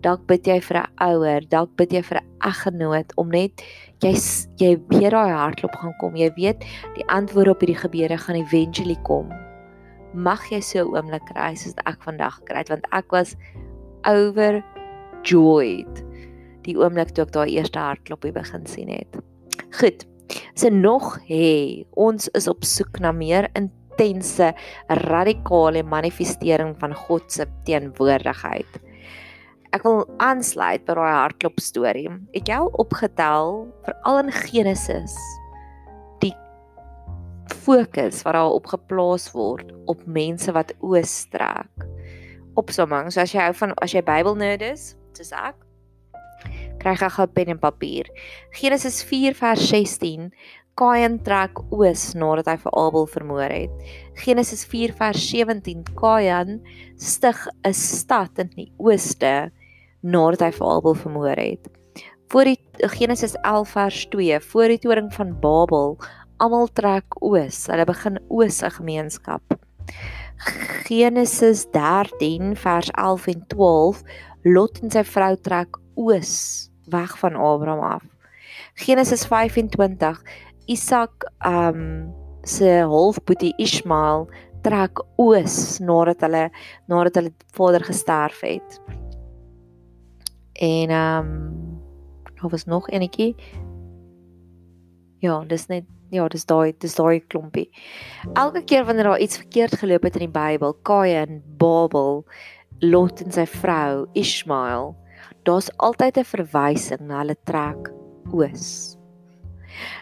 Dalk 0.02 0.26
bid 0.26 0.46
jy 0.46 0.60
vir 0.60 0.76
'n 0.76 0.88
ouer, 1.00 1.40
dalk 1.48 1.76
bid 1.76 1.92
jy 1.92 2.02
vir 2.02 2.18
'n 2.18 2.26
eggenoot 2.42 3.12
om 3.16 3.28
net 3.30 3.62
jy 4.02 4.14
jy 4.60 4.76
weet 4.88 5.10
daai 5.10 5.32
hartklop 5.32 5.76
gaan 5.76 5.94
kom. 6.00 6.16
Jy 6.16 6.30
weet 6.36 6.64
die 6.94 7.06
antwoord 7.08 7.48
op 7.48 7.60
hierdie 7.60 7.82
gebeure 7.82 8.18
gaan 8.18 8.36
eventually 8.36 8.96
kom. 9.02 9.32
Mag 10.14 10.50
jy 10.50 10.60
so 10.60 10.78
'n 10.84 10.94
oomblik 10.94 11.24
kry 11.26 11.54
soos 11.54 11.74
ek 11.86 12.02
vandag 12.02 12.34
gekry 12.40 12.58
het 12.58 12.68
want 12.68 12.86
ek 12.92 13.12
was 13.12 13.36
overjoyed 14.04 14.64
die 16.64 16.76
oomblik 16.76 17.14
toe 17.14 17.24
ek 17.24 17.32
daai 17.32 17.50
eerste 17.56 17.78
hartklopie 17.78 18.32
begin 18.32 18.66
sien 18.66 18.88
het. 18.88 19.16
Goed. 19.80 20.06
So 20.54 20.70
nog 20.70 21.18
hê 21.28 21.84
ons 22.00 22.28
is 22.34 22.48
op 22.48 22.64
soek 22.64 23.00
na 23.00 23.12
meer 23.12 23.48
intense 23.58 24.54
radikale 24.88 25.82
manifestering 25.82 26.74
van 26.80 26.94
God 26.94 27.30
se 27.32 27.46
teenwoordigheid 27.68 28.80
ek 29.74 29.82
wil 29.82 30.04
aansluit 30.22 30.84
by 30.86 30.94
daai 30.94 31.14
hartklop 31.16 31.58
storie. 31.62 32.06
Het 32.36 32.50
jy 32.50 32.60
al 32.62 32.70
opgetel 32.78 33.64
veral 33.86 34.20
in 34.22 34.30
Genesis 34.36 35.16
die 36.22 36.34
fokus 37.64 38.22
wat 38.22 38.38
daar 38.38 38.54
op 38.54 38.70
geplaas 38.70 39.26
word 39.34 39.72
op 39.90 40.04
mense 40.06 40.54
wat 40.54 40.70
oos 40.78 41.24
trek. 41.34 41.88
Opsomming, 42.60 43.10
so 43.10 43.24
as 43.24 43.34
jy 43.34 43.42
hou 43.42 43.54
van 43.58 43.74
as 43.82 43.96
jy 43.96 44.02
Bybelnerd 44.06 44.62
is, 44.62 44.92
soos 45.18 45.32
ek, 45.34 45.58
kry 46.78 46.94
jy 46.94 47.10
gou 47.16 47.26
pen 47.34 47.50
en 47.56 47.58
papier. 47.58 48.06
Genesis 48.54 49.02
4 49.08 49.34
vers 49.40 49.64
16 49.72 50.30
Kain 50.78 51.20
trek 51.22 51.60
oos 51.70 52.00
nadat 52.18 52.48
hy 52.50 52.54
vir 52.58 52.72
Abel 52.78 53.04
vermoor 53.06 53.52
het. 53.52 53.90
Genesis 54.18 54.64
4 54.66 54.94
vers 54.98 55.26
17 55.30 55.84
Kain 55.98 56.56
stig 56.98 57.42
'n 57.62 57.74
stad 57.74 58.38
in 58.42 58.50
die 58.54 58.72
ooste 58.78 59.52
nadat 60.04 60.44
hy 60.44 60.50
vir 60.58 60.68
Abel 60.68 60.94
vermoor 61.00 61.40
het. 61.40 61.70
Voor 62.32 62.48
die 62.48 62.58
Genesis 62.96 63.34
11 63.42 63.72
vers 63.76 64.06
2, 64.12 64.40
voor 64.40 64.72
die 64.72 64.78
toring 64.82 65.10
van 65.14 65.32
Babel, 65.40 65.96
almal 66.42 66.68
trek 66.76 67.16
oos. 67.22 67.64
Hulle 67.70 67.86
begin 67.88 68.18
oos 68.28 68.62
'n 68.62 68.70
gemeenskap. 68.70 69.42
Genesis 70.84 71.64
13 71.72 72.56
vers 72.56 72.90
11 72.90 73.26
en 73.26 73.44
12, 73.48 74.02
Lot 74.44 74.82
en 74.82 74.90
sy 74.90 75.04
vrou 75.04 75.36
trek 75.40 75.78
oos 75.96 76.68
weg 76.92 77.18
van 77.18 77.34
Abraham 77.34 77.80
af. 77.80 78.02
Genesis 78.74 79.24
25, 79.24 80.20
Isak 80.66 81.24
um 81.46 82.12
se 82.44 82.84
halfboetie 82.84 83.54
Ismael 83.56 84.28
trek 84.62 85.00
oos 85.16 85.78
nadat 85.80 86.20
hulle 86.20 86.50
nadat 86.88 87.14
hulle 87.20 87.32
vader 87.56 87.84
gesterf 87.84 88.40
het. 88.44 88.80
En 90.54 90.90
ehm 90.90 91.26
um, 91.26 91.80
daar 92.34 92.50
was 92.50 92.64
nog 92.64 92.88
enetjie. 92.88 93.34
Ja, 95.18 95.44
dis 95.44 95.66
net 95.66 95.84
ja, 96.10 96.28
dis 96.28 96.44
daai 96.46 96.74
dis 96.78 96.94
daai 96.94 97.20
klompie. 97.26 97.70
Elke 98.32 98.64
keer 98.64 98.84
wanneer 98.84 99.04
daar 99.04 99.20
iets 99.20 99.36
verkeerd 99.36 99.76
geloop 99.76 100.02
het 100.02 100.16
in 100.16 100.26
die 100.26 100.40
Bybel, 100.40 100.76
Kain, 100.82 101.42
Babel, 101.58 102.24
Lot 102.78 103.22
en 103.22 103.32
sy 103.32 103.46
vrou, 103.46 104.06
Ismael, 104.12 104.94
daar's 105.42 105.70
altyd 105.76 106.18
'n 106.18 106.24
verwysing 106.24 107.00
na 107.00 107.18
hulle 107.18 107.36
trek 107.44 107.90
oos. 108.32 108.96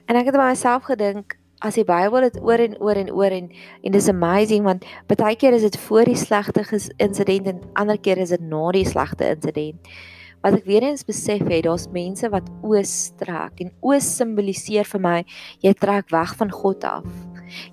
En 0.07 0.17
ek 0.17 0.27
het 0.27 0.37
by 0.37 0.49
myself 0.53 0.85
gedink 0.85 1.39
as 1.61 1.75
die 1.75 1.87
Bybel 1.87 2.21
dit 2.21 2.41
oor 2.43 2.59
en 2.59 2.75
oor 2.81 2.99
en 2.99 3.11
oor 3.11 3.31
en 3.31 3.51
en 3.83 3.93
dis 3.93 4.09
amazing 4.09 4.65
want 4.65 4.85
baie 5.07 5.37
keer 5.37 5.53
is 5.53 5.63
dit 5.63 5.79
voor 5.87 6.05
die 6.05 6.17
slegte 6.17 6.65
insident 6.97 7.47
en 7.47 7.61
ander 7.73 7.99
keer 7.99 8.19
is 8.19 8.35
dit 8.35 8.41
na 8.41 8.71
die 8.71 8.85
slegte 8.85 9.29
insident 9.29 9.89
wat 10.43 10.55
ek 10.59 10.65
weer 10.67 10.83
eens 10.83 11.05
besef 11.07 11.43
het, 11.47 11.65
daar's 11.65 11.89
mense 11.95 12.29
wat 12.33 12.49
oos 12.67 13.13
trek 13.21 13.61
en 13.63 13.71
oos 13.81 14.07
simboliseer 14.19 14.85
vir 14.85 15.01
my 15.01 15.19
jy 15.63 15.73
trek 15.79 16.11
weg 16.11 16.35
van 16.41 16.51
God 16.51 16.85
af. 16.85 17.07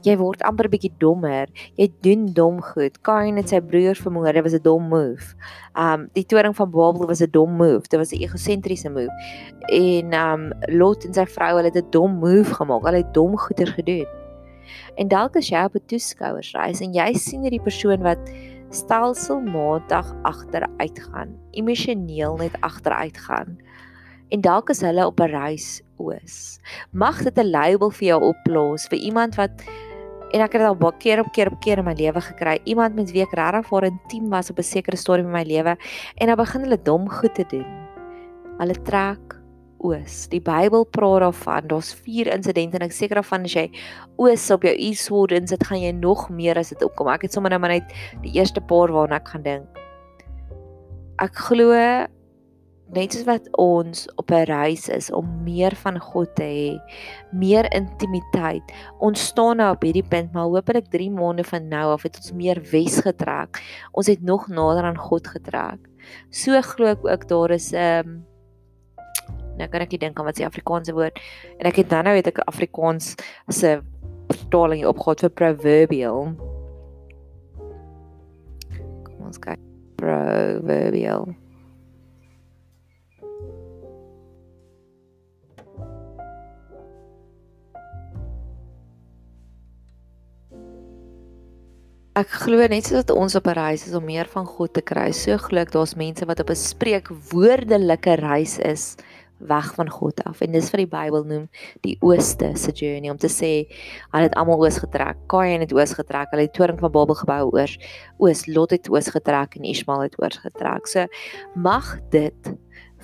Jy 0.03 0.17
word 0.19 0.43
amper 0.47 0.67
bietjie 0.71 0.91
dommer. 0.99 1.47
Jy 1.79 1.87
doen 2.03 2.25
dom 2.35 2.59
goed. 2.63 2.97
Kain 3.07 3.39
het 3.39 3.53
sy 3.53 3.61
broer 3.63 3.95
vermoor, 3.95 4.33
dit 4.33 4.43
was 4.43 4.53
'n 4.53 4.63
dom 4.63 4.89
move. 4.89 5.35
Um 5.75 6.09
die 6.13 6.25
toring 6.25 6.55
van 6.55 6.71
Babel 6.71 7.07
was 7.07 7.21
'n 7.21 7.31
dom 7.31 7.55
move. 7.55 7.87
Dit 7.89 7.99
was 7.99 8.11
'n 8.11 8.21
egosentriese 8.21 8.89
move. 8.89 9.11
En 9.71 10.13
um 10.13 10.51
Lot 10.67 11.05
en 11.05 11.13
sy 11.13 11.25
vrou, 11.25 11.55
hulle 11.55 11.71
het 11.71 11.77
'n 11.77 11.91
dom 11.91 12.19
move 12.19 12.53
gemaak. 12.53 12.83
Hulle 12.83 13.03
het 13.03 13.13
dom 13.13 13.37
goeie 13.37 13.65
gedoen. 13.65 14.07
En 14.95 15.07
dalk 15.07 15.35
as 15.35 15.49
jy 15.49 15.63
op 15.63 15.75
'n 15.75 15.85
toeskouersreis 15.87 16.81
en 16.81 16.93
jy 16.93 17.13
sien 17.13 17.41
hierdie 17.41 17.63
persoon 17.63 18.01
wat 18.01 18.19
stelselmatig 18.69 20.13
agteruit 20.23 20.99
gaan, 21.09 21.35
emosioneel 21.51 22.37
net 22.37 22.55
agteruit 22.61 23.17
gaan. 23.17 23.57
En 24.29 24.41
dalk 24.41 24.69
is 24.69 24.81
hulle 24.85 25.05
op 25.05 25.19
'n 25.19 25.31
reis 25.31 25.81
oos. 25.97 26.59
Mag 26.91 27.23
dit 27.23 27.37
'n 27.37 27.49
label 27.49 27.89
vir 27.89 28.07
jou 28.07 28.21
oplos 28.21 28.87
vir 28.87 28.99
iemand 28.99 29.35
wat 29.35 29.51
en 30.31 30.41
ek 30.41 30.53
het 30.53 30.61
al 30.61 30.77
baie 30.77 30.97
keer 30.97 31.19
op 31.19 31.31
keer 31.33 31.51
op 31.51 31.59
keer 31.59 31.77
in 31.77 31.85
my 31.85 31.93
lewe 31.93 32.21
gekry, 32.21 32.59
iemand 32.63 32.95
met 32.95 33.11
wie 33.11 33.21
ek 33.21 33.33
regtig 33.33 33.67
voor 33.67 33.83
intiem 33.83 34.29
was 34.29 34.49
op 34.49 34.59
'n 34.59 34.63
sekere 34.63 34.97
stadium 34.97 35.27
in 35.27 35.33
my 35.33 35.43
lewe 35.43 35.77
en 36.15 36.27
dan 36.27 36.37
begin 36.37 36.61
hulle 36.61 36.81
dom 36.83 37.09
goed 37.09 37.35
te 37.35 37.45
doen. 37.47 37.65
Hulle 38.59 38.81
trek 38.83 39.38
oos. 39.79 40.27
Die 40.31 40.41
Bybel 40.43 40.85
praat 40.85 41.23
daarvan. 41.25 41.67
Daar's 41.71 41.93
vier 42.05 42.29
insidente 42.33 42.79
en 42.79 42.85
ek 42.87 42.95
seker 42.95 43.21
daarvan 43.21 43.47
as 43.47 43.55
jy 43.55 43.65
oos 44.17 44.49
op 44.51 44.67
jou 44.67 44.75
e-sword 44.75 45.31
insit, 45.31 45.65
gaan 45.67 45.81
jy 45.81 45.91
nog 45.95 46.29
meer 46.29 46.59
as 46.59 46.73
dit 46.73 46.83
opkom. 46.83 47.07
Ek 47.07 47.27
het 47.27 47.35
sommer 47.35 47.51
nou 47.51 47.59
maar 47.63 47.77
net 47.77 47.91
die 48.23 48.35
eerste 48.37 48.61
paar 48.61 48.91
waarna 48.91 49.19
ek 49.21 49.33
gaan 49.33 49.43
dink. 49.43 49.83
Ek 51.19 51.35
glo 51.49 51.75
net 52.95 53.13
soos 53.13 53.25
wat 53.27 53.45
ons 53.61 54.07
op 54.17 54.31
'n 54.31 54.45
reis 54.49 54.89
is 54.89 55.11
om 55.11 55.43
meer 55.43 55.75
van 55.75 55.99
God 55.99 56.35
te 56.35 56.43
hê, 56.43 56.79
meer 57.31 57.65
intimiteit. 57.73 58.63
Ons 58.99 59.27
staan 59.27 59.57
nou 59.57 59.71
op 59.73 59.83
hierdie 59.83 60.07
punt, 60.09 60.33
maar 60.33 60.49
hopelik 60.49 60.89
3 60.89 61.11
maande 61.11 61.43
van 61.43 61.67
nou 61.67 61.91
af 61.93 62.03
het 62.03 62.17
ons 62.17 62.31
meer 62.33 62.61
wes 62.71 63.01
getrek. 63.01 63.61
Ons 63.91 64.07
het 64.07 64.21
nog 64.21 64.47
nader 64.47 64.83
aan 64.83 64.97
God 64.97 65.27
getrek. 65.27 65.79
So 66.31 66.61
glo 66.61 66.85
ek 66.85 67.05
ook 67.05 67.27
daar 67.27 67.51
is 67.51 67.71
'n 67.71 67.75
um, 67.75 67.81
ehm, 67.81 68.28
Nou 69.59 69.67
kan 69.67 69.83
ek 69.83 69.91
nie 69.91 69.99
dink 69.99 70.19
aan 70.19 70.27
wat 70.29 70.39
se 70.39 70.47
Afrikaanse 70.47 70.95
woord 70.95 71.19
en 71.57 71.67
ek 71.67 71.81
het 71.83 71.91
dan 71.91 72.07
nou 72.07 72.15
weet 72.15 72.31
ek 72.31 72.39
Afrikaans 72.47 73.11
se 73.51 73.79
vertaling 74.29 74.85
opgehad 74.87 75.25
vir 75.25 75.35
proverbial. 75.41 76.31
Kom 79.03 79.27
ons 79.27 79.41
kyk 79.43 79.59
proverbial. 79.99 81.27
Ek 92.19 92.31
glo 92.35 92.65
net 92.67 92.83
soos 92.83 93.05
dat 93.05 93.15
ons 93.15 93.35
op 93.35 93.47
'n 93.47 93.55
reis 93.55 93.87
is 93.87 93.93
om 93.95 94.03
meer 94.03 94.27
van 94.27 94.45
God 94.45 94.73
te 94.73 94.81
kry, 94.81 95.11
so 95.11 95.37
glo 95.37 95.61
ek 95.61 95.71
daar's 95.71 95.95
mense 95.95 96.25
wat 96.25 96.39
op 96.39 96.49
'n 96.49 96.55
spreekwoordelike 96.55 98.15
reis 98.19 98.59
is 98.59 98.95
weg 99.39 99.73
van 99.75 99.89
God 99.89 100.23
af. 100.23 100.41
En 100.41 100.51
dis 100.55 100.69
wat 100.71 100.81
die 100.83 100.89
Bybel 100.89 101.25
noem 101.27 101.47
die 101.85 101.95
ooste 102.05 102.51
se 102.59 102.71
journey 102.71 103.11
om 103.11 103.17
te 103.17 103.31
sê 103.31 103.51
hulle 104.11 104.27
het 104.27 104.37
almal 104.39 104.65
oos 104.65 104.79
getrek. 104.83 105.19
Kain 105.31 105.63
het 105.63 105.73
oos 105.75 105.95
getrek. 105.97 106.31
Hulle 106.33 106.47
het 106.47 106.55
toring 106.57 106.79
van 106.79 106.91
Babel 106.93 107.19
gebou 107.21 107.41
oor. 107.53 107.75
Oos 108.19 108.45
Lot 108.47 108.75
het 108.75 108.89
oos 108.91 109.11
getrek 109.15 109.55
en 109.59 109.69
Ismael 109.69 110.07
het 110.07 110.17
oos 110.21 110.41
getrek. 110.43 110.87
So 110.87 111.07
mag 111.55 111.97
dit 112.13 112.53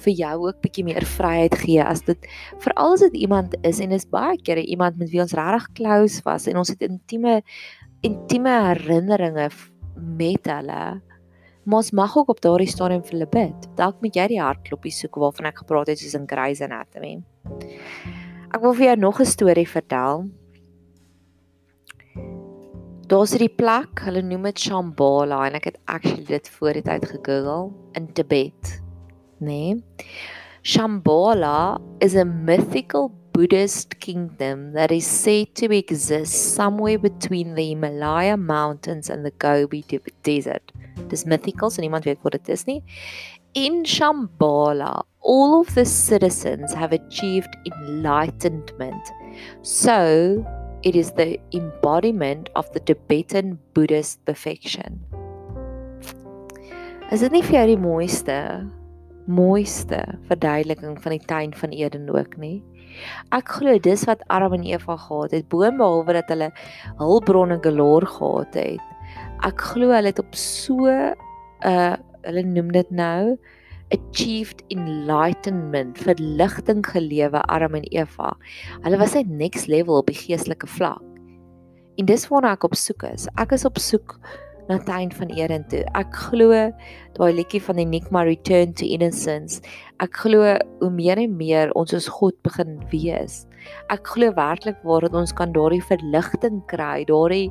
vir 0.04 0.16
jou 0.20 0.36
ook 0.48 0.60
bietjie 0.64 0.84
meer 0.88 1.06
vryheid 1.08 1.56
gee 1.62 1.84
as 1.84 2.04
dit 2.08 2.28
veral 2.64 2.96
as 2.98 3.06
dit 3.06 3.22
iemand 3.26 3.56
is 3.68 3.80
en 3.84 3.96
is 3.96 4.08
baie 4.12 4.36
kere 4.44 4.64
iemand 4.64 5.00
met 5.00 5.12
wie 5.14 5.22
ons 5.24 5.36
regtig 5.38 5.70
close 5.80 6.22
was 6.28 6.50
en 6.52 6.60
ons 6.60 6.72
het 6.74 6.84
intieme 6.84 7.40
intieme 8.06 8.52
herinneringe 8.68 9.48
met 9.96 10.52
hulle 10.52 10.82
Maar 11.66 11.82
ons 11.82 11.92
mag 11.92 12.18
ook 12.18 12.30
op 12.30 12.42
daardie 12.42 12.70
stadium 12.70 13.02
vir 13.04 13.18
hulle 13.18 13.30
bid. 13.30 13.68
Dalk 13.76 14.02
moet 14.06 14.16
jy 14.16 14.28
die 14.36 14.42
hartklopie 14.42 14.94
soek 14.94 15.18
waarvan 15.22 15.50
ek 15.50 15.64
gepraat 15.64 15.90
het 15.90 16.02
soos 16.02 16.14
in 16.18 16.28
Grey's 16.30 16.62
Anatomy. 16.62 17.18
Ek 18.54 18.62
wil 18.62 18.76
vir 18.78 18.86
jou 18.92 18.98
nog 19.02 19.20
'n 19.20 19.26
storie 19.26 19.68
vertel. 19.68 20.30
Daar's 23.08 23.32
hierdie 23.32 23.56
plek, 23.56 24.00
hulle 24.02 24.22
noem 24.22 24.44
dit 24.44 24.60
Shambhala 24.60 25.46
en 25.48 25.56
ek 25.56 25.66
het 25.66 25.78
actually 25.86 26.26
dit 26.26 26.50
voor 26.50 26.74
die 26.74 26.82
tyd 26.82 27.06
gegoogel 27.06 27.74
in 27.94 28.08
Tibet, 28.14 28.82
né? 29.40 29.76
Nee? 29.76 29.84
Shambhala 30.64 31.80
is 32.00 32.16
a 32.16 32.26
mythical 32.26 33.12
Buddhist 33.36 34.00
kingdom 34.00 34.72
that 34.72 34.94
is 34.94 35.06
said 35.06 35.54
to 35.56 35.70
exist 35.76 36.56
somewhere 36.56 36.98
between 36.98 37.54
the 37.56 37.68
Himalaya 37.68 38.38
mountains 38.38 39.10
and 39.10 39.26
the 39.26 39.32
Gobi 39.32 39.84
desert. 40.24 40.72
Dis 41.10 41.26
mythical, 41.26 41.70
so 41.70 41.82
niemand 41.82 42.06
weet 42.06 42.24
wat 42.24 42.32
dit 42.32 42.50
is 42.50 42.64
nie. 42.66 42.82
In 43.54 43.84
Shambhala, 43.84 45.04
all 45.20 45.60
of 45.60 45.76
the 45.76 45.84
citizens 45.84 46.74
have 46.74 46.94
achieved 46.94 47.58
enlightenment. 47.66 49.12
So, 49.64 50.46
it 50.84 50.96
is 50.96 51.12
the 51.12 51.38
embodiment 51.52 52.50
of 52.56 52.72
the 52.72 52.80
Tibetan 52.80 53.60
Buddhist 53.74 54.24
perfection. 54.24 55.04
Is 57.12 57.20
dit 57.20 57.36
nie 57.36 57.44
vir 57.44 57.60
jou 57.60 57.68
die 57.74 57.84
mooiste 57.84 58.40
mooiste 59.28 60.00
verduideliking 60.30 60.96
van 61.04 61.18
die 61.18 61.26
tuin 61.28 61.54
van 61.60 61.76
Eden 61.76 62.08
ook 62.16 62.40
nie? 62.40 62.62
Ek 63.36 63.50
glo 63.58 63.78
dis 63.80 64.06
wat 64.10 64.24
Adam 64.28 64.54
en 64.54 64.66
Eva 64.68 64.98
gehad 64.98 65.32
het, 65.32 65.48
boonbehalwe 65.50 66.14
dat 66.14 66.32
hulle 66.34 66.52
hulpbronne 67.02 67.60
galore 67.62 68.06
gehad 68.06 68.54
het. 68.54 68.86
Ek 69.46 69.62
glo 69.62 69.92
hulle 69.94 70.12
het 70.14 70.20
op 70.20 70.36
so 70.36 70.88
'n 70.88 71.16
uh, 71.66 71.96
hulle 72.26 72.44
noem 72.44 72.72
dit 72.72 72.90
nou 72.92 73.38
achieved 73.94 74.64
enlightenment, 74.74 75.98
verligting 75.98 76.82
gelewe 76.88 77.42
Adam 77.42 77.76
en 77.76 77.84
Eva. 77.84 78.34
Hulle 78.82 78.98
was 78.98 79.14
net 79.14 79.30
next 79.30 79.68
level 79.68 79.98
op 80.02 80.10
die 80.10 80.18
geestelike 80.18 80.68
vlak. 80.68 81.02
En 81.96 82.06
dis 82.06 82.28
waarna 82.28 82.56
ek 82.58 82.66
op 82.68 82.76
soek 82.76 83.06
is. 83.14 83.28
Ek 83.40 83.54
is 83.56 83.66
op 83.66 83.78
soek 83.80 84.18
na 84.68 84.80
tuin 84.82 85.12
van 85.14 85.30
Eden 85.30 85.66
toe. 85.70 85.84
Ek 85.98 86.14
glo 86.30 86.50
daai 87.18 87.32
liedjie 87.38 87.62
van 87.62 87.80
die 87.82 87.86
Nikma 87.86 88.26
Return 88.26 88.74
to 88.74 88.86
Innocence. 88.86 89.62
Ek 90.04 90.18
glo 90.26 90.56
hoe 90.82 90.92
meer 90.92 91.22
en 91.22 91.38
meer 91.38 91.74
ons 91.78 91.94
as 91.94 92.10
God 92.12 92.38
begin 92.48 92.80
wees. 92.92 93.44
Ek 93.94 94.08
glo 94.16 94.34
werklik 94.36 94.82
waar 94.84 95.06
dat 95.06 95.18
ons 95.18 95.34
kan 95.34 95.54
daardie 95.56 95.84
verligting 95.86 96.64
kry, 96.72 97.06
daardie 97.10 97.50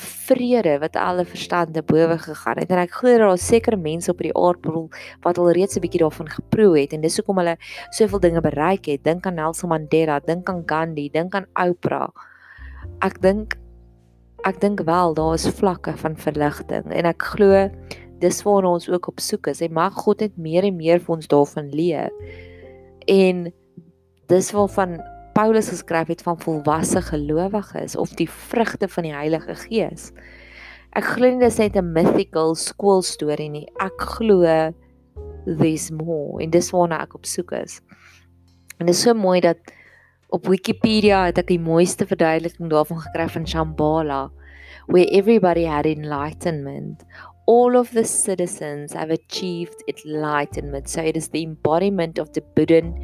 vrede 0.00 0.78
wat 0.80 0.96
alle 0.96 1.24
verstande 1.26 1.82
bowe 1.82 2.16
gegaan 2.18 2.60
het 2.62 2.70
en 2.70 2.78
ek 2.78 2.94
glo 3.00 3.18
daar 3.18 3.34
is 3.34 3.46
sekere 3.46 3.76
mense 3.76 4.10
op 4.12 4.20
die 4.22 4.32
aardbol 4.38 4.86
wat 5.26 5.38
al 5.38 5.50
reeds 5.56 5.76
'n 5.76 5.82
bietjie 5.84 6.00
daarvan 6.00 6.30
geproe 6.30 6.78
het 6.78 6.92
en 6.92 7.02
dis 7.02 7.16
hoekom 7.18 7.42
hulle 7.42 7.56
soveel 7.90 8.20
dinge 8.20 8.40
bereik 8.40 8.86
het 8.86 9.04
dink 9.04 9.26
aan 9.26 9.34
Nelson 9.34 9.68
Mandela 9.68 10.20
dink 10.20 10.48
aan 10.48 10.62
Gandhi 10.66 11.10
dink 11.10 11.34
aan 11.34 11.46
Oprah 11.58 12.10
ek 13.02 13.20
dink 13.20 13.58
ek 14.48 14.60
dink 14.60 14.80
wel 14.86 15.14
daar 15.14 15.34
is 15.34 15.48
vlakke 15.48 15.96
van 15.96 16.16
verligting 16.16 16.92
en 16.92 17.08
ek 17.10 17.22
glo 17.34 17.68
dis 18.20 18.42
waarna 18.44 18.74
ons 18.76 18.88
ook 18.88 19.08
op 19.08 19.20
soek 19.20 19.48
is. 19.52 19.62
En 19.64 19.72
mag 19.72 19.96
God 20.04 20.20
net 20.20 20.36
meer 20.36 20.66
en 20.68 20.76
meer 20.76 21.00
vir 21.00 21.16
ons 21.16 21.30
daarvan 21.30 21.70
leer. 21.72 22.12
En 23.08 23.48
dis 24.30 24.50
waarvan 24.52 24.98
Paulus 25.34 25.70
geskryf 25.72 26.10
het 26.12 26.22
van 26.26 26.40
volwasse 26.40 27.00
gelowiges 27.06 27.96
of 27.96 28.12
die 28.18 28.28
vrugte 28.28 28.88
van 28.88 29.08
die 29.08 29.14
Heilige 29.14 29.56
Gees. 29.64 30.10
Ek 30.98 31.06
glo 31.14 31.30
nie 31.30 31.40
dis 31.40 31.58
net 31.58 31.76
'n 31.76 31.92
mythical 31.92 32.54
skool 32.54 33.02
storie 33.02 33.48
nie. 33.48 33.68
Ek 33.80 33.96
glo 34.18 34.44
there's 35.46 35.90
more 35.90 36.42
en 36.42 36.50
dis 36.50 36.70
waarna 36.70 37.02
ek 37.02 37.14
op 37.14 37.24
soek 37.26 37.52
is. 37.52 37.80
En 38.78 38.86
dit 38.86 38.94
is 38.94 39.02
so 39.02 39.14
mooi 39.14 39.40
dat 39.40 39.58
op 40.30 40.46
Wikipedia 40.46 41.24
het 41.26 41.38
ek 41.42 41.48
die 41.50 41.60
mooiste 41.62 42.06
verduideliking 42.06 42.70
daarvan 42.70 43.02
gekry 43.02 43.26
van 43.34 43.46
Shambhala 43.46 44.20
where 44.86 45.06
everybody 45.10 45.64
had 45.64 45.86
enlightenment. 45.86 47.04
All 47.46 47.76
of 47.76 47.90
the 47.90 48.04
citizens 48.04 48.92
have 48.92 49.10
achieved 49.10 49.82
enlightenment. 49.86 50.88
So 50.88 51.02
it 51.02 51.16
is 51.16 51.28
the 51.28 51.42
embodiment 51.42 52.18
of 52.18 52.32
the 52.32 52.42
Buddhan 52.54 52.94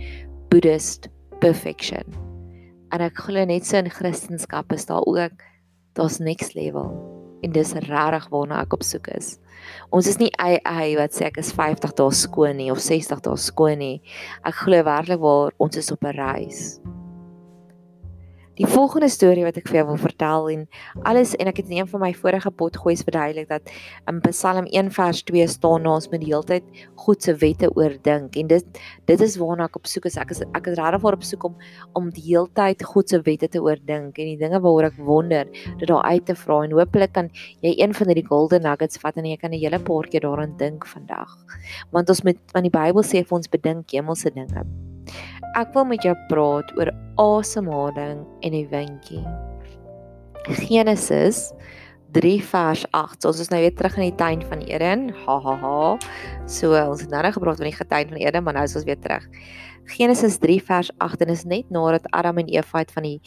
Buddhist 0.50 1.08
perfection. 1.40 2.14
En 2.94 3.02
ek 3.02 3.18
glo 3.26 3.44
net 3.44 3.66
so 3.66 3.78
in 3.82 3.90
Christendom 3.90 4.70
is 4.74 4.86
daar 4.86 5.02
ook 5.06 5.42
daar's 5.98 6.18
next 6.18 6.54
level 6.54 6.94
en 7.42 7.52
dis 7.52 7.72
regtig 7.72 8.28
waarna 8.30 8.62
ek 8.62 8.74
op 8.74 8.84
soek 8.86 9.10
is. 9.14 9.36
Ons 9.90 10.06
is 10.06 10.18
nie 10.22 10.30
ai 10.38 10.94
wat 10.98 11.14
sê 11.14 11.26
ek 11.26 11.40
is 11.42 11.50
50 11.54 11.96
dae 11.98 12.14
skoon 12.14 12.56
nie 12.60 12.70
of 12.70 12.82
60 12.82 13.22
dae 13.26 13.36
skoon 13.40 13.82
nie. 13.82 13.98
Ek 14.46 14.62
glo 14.62 14.82
werklik 14.86 15.22
waar 15.22 15.54
ons 15.58 15.76
is 15.76 15.90
op 15.92 16.04
'n 16.04 16.14
reis. 16.16 16.78
Die 18.56 18.64
volgende 18.64 19.10
storie 19.12 19.42
wat 19.44 19.58
ek 19.60 19.66
vir 19.68 19.82
jou 19.82 19.88
wil 19.90 19.98
vertel 20.00 20.46
en 20.48 20.60
alles 21.04 21.34
en 21.36 21.50
ek 21.50 21.58
het 21.60 21.66
in 21.68 21.82
een 21.82 21.88
van 21.90 22.00
my 22.00 22.08
vorige 22.16 22.48
potgoeies 22.56 23.02
verduidelik 23.04 23.50
dat 23.50 23.68
in 24.08 24.22
Psalm 24.24 24.64
1 24.70 24.88
vers 24.96 25.20
2 25.28 25.44
staan 25.52 25.84
na 25.84 25.92
ons 25.98 26.08
met 26.08 26.22
die 26.22 26.30
hele 26.30 26.48
tyd 26.48 26.70
God 27.02 27.20
se 27.26 27.34
wette 27.42 27.68
oordink. 27.76 28.38
En 28.40 28.48
dit 28.54 28.80
dit 29.10 29.26
is 29.26 29.36
waarna 29.42 29.68
ek 29.68 29.76
op 29.76 29.90
soek 29.92 30.08
is. 30.08 30.16
Ek 30.16 30.32
is 30.32 30.40
ek 30.46 30.72
is 30.72 30.78
regtig 30.80 31.04
op 31.04 31.28
soek 31.28 31.44
om 31.50 31.60
om 32.00 32.08
die 32.16 32.24
hele 32.30 32.48
tyd 32.56 32.86
God 32.94 33.12
se 33.12 33.20
wette 33.28 33.52
te 33.52 33.60
oordink 33.60 34.16
en 34.16 34.32
die 34.32 34.40
dinge 34.40 34.62
waaroor 34.64 34.88
ek 34.88 35.04
wonder 35.04 35.52
dit 35.52 35.86
daar 35.92 36.08
uit 36.08 36.24
te 36.24 36.40
vra. 36.46 36.62
En 36.64 36.80
hopelik 36.80 37.12
kan 37.12 37.28
jy 37.60 37.76
een 37.76 37.92
van 37.92 38.08
hierdie 38.08 38.28
golden 38.32 38.64
nuggets 38.64 39.04
vat 39.04 39.20
en 39.20 39.28
jy 39.28 39.36
kan 39.36 39.52
'n 39.52 39.60
hele 39.60 39.84
paar 39.84 40.08
keer 40.08 40.24
daaraan 40.24 40.56
dink 40.56 40.88
vandag. 40.88 41.28
Want 41.92 42.08
ons 42.08 42.24
met 42.24 42.40
van 42.56 42.62
die 42.62 42.72
Bybel 42.72 43.04
sê 43.04 43.20
vir 43.20 43.36
ons 43.36 43.48
bedink 43.52 43.92
hemelse 43.92 44.32
dinge 44.32 44.64
Ek 45.56 45.70
wil 45.72 45.86
met 45.88 46.02
jou 46.04 46.12
praat 46.28 46.68
oor 46.76 46.90
asemhaling 47.16 48.18
en 48.44 48.52
die 48.52 48.66
windjie. 48.68 49.22
Genesis 50.68 51.46
3 52.12 52.42
vers 52.44 52.82
8. 52.92 53.22
So 53.22 53.30
ons 53.30 53.40
is 53.40 53.48
nou 53.48 53.62
weer 53.62 53.72
terug 53.72 53.96
in 53.96 54.10
die 54.10 54.18
tuin 54.20 54.42
van 54.50 54.60
Eden. 54.68 55.06
Ha 55.24 55.36
ha 55.40 55.54
ha. 55.62 55.78
So 56.44 56.76
ons 56.76 57.06
het 57.06 57.08
nou 57.08 57.22
net 57.24 57.38
gepraat 57.38 57.62
van 57.62 57.70
die 57.70 57.88
tuin 57.88 58.12
van 58.12 58.20
Eden, 58.20 58.44
maar 58.44 58.58
nou 58.58 58.66
is 58.68 58.76
ons 58.76 58.84
weer 58.84 59.00
terug. 59.00 59.24
Genesis 59.96 60.36
3 60.44 60.58
vers 60.66 60.90
8 61.00 61.24
en 61.24 61.32
is 61.32 61.46
net 61.48 61.72
nadat 61.72 62.04
Adam 62.12 62.42
en 62.42 62.52
Eva 62.52 62.82
het 62.84 62.92
van 62.92 63.08
die 63.08 63.20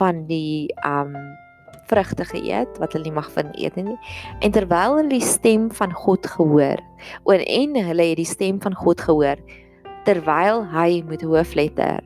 van 0.00 0.24
die 0.30 0.72
um 0.88 1.12
vrugte 1.90 2.24
geëet 2.24 2.78
wat 2.80 2.94
hulle 2.96 3.10
nie 3.10 3.18
mag 3.18 3.28
van 3.34 3.52
eet 3.60 3.76
nie. 3.76 3.98
En 4.40 4.56
terwyl 4.56 4.96
hulle 4.96 5.12
die 5.12 5.20
stem 5.20 5.68
van 5.76 5.92
God 5.92 6.24
gehoor, 6.32 6.80
en 7.28 7.76
hulle 7.76 8.08
het 8.08 8.16
die 8.16 8.28
stem 8.28 8.56
van 8.64 8.72
God 8.72 9.04
gehoor, 9.04 9.36
terwyl 10.04 10.64
hy 10.68 11.02
met 11.08 11.22
hoofletter 11.24 12.02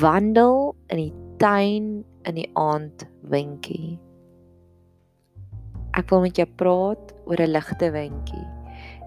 wandel 0.00 0.74
in 0.88 1.02
die 1.02 1.12
tuin 1.38 2.04
in 2.24 2.38
die 2.38 2.48
aand 2.56 3.04
windjie. 3.28 3.98
Ek 5.96 6.08
wil 6.12 6.24
met 6.24 6.40
jou 6.40 6.48
praat 6.60 7.12
oor 7.28 7.40
'n 7.40 7.52
ligte 7.52 7.90
windjie. 7.92 8.46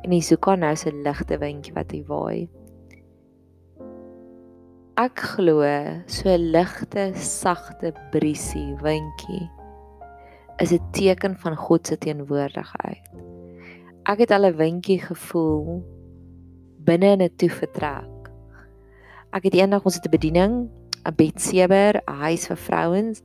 En 0.04 0.12
hier 0.12 0.24
soek 0.24 0.48
aan 0.48 0.60
nou 0.60 0.74
'n 0.74 1.04
ligte 1.04 1.38
windjie 1.38 1.74
wat 1.74 1.92
hier 1.92 2.06
waai. 2.06 2.50
Ek 4.98 5.20
glo 5.20 5.64
so 6.08 6.30
ligte, 6.38 7.14
sagte 7.16 7.94
briesie 8.12 8.76
windjie 8.82 9.50
is 10.60 10.72
'n 10.72 10.92
teken 10.92 11.36
van 11.38 11.56
God 11.56 11.88
se 11.88 11.98
teenwoordigheid. 11.98 13.06
Ek 14.04 14.20
het 14.20 14.32
al 14.32 14.46
'n 14.46 14.58
windjie 14.58 15.00
gevoel 15.00 15.84
binne 16.86 17.12
in 17.16 17.22
'n 17.22 17.36
toevertrek 17.36 18.19
Ek 19.30 19.46
het 19.46 19.54
eendag 19.54 19.86
ons 19.86 19.96
het 19.96 20.06
'n 20.06 20.10
bediening, 20.10 20.54
'n 21.06 21.16
bedsewer, 21.16 22.02
'n 22.08 22.20
huis 22.26 22.48
vir 22.48 22.58
vrouens 22.58 23.22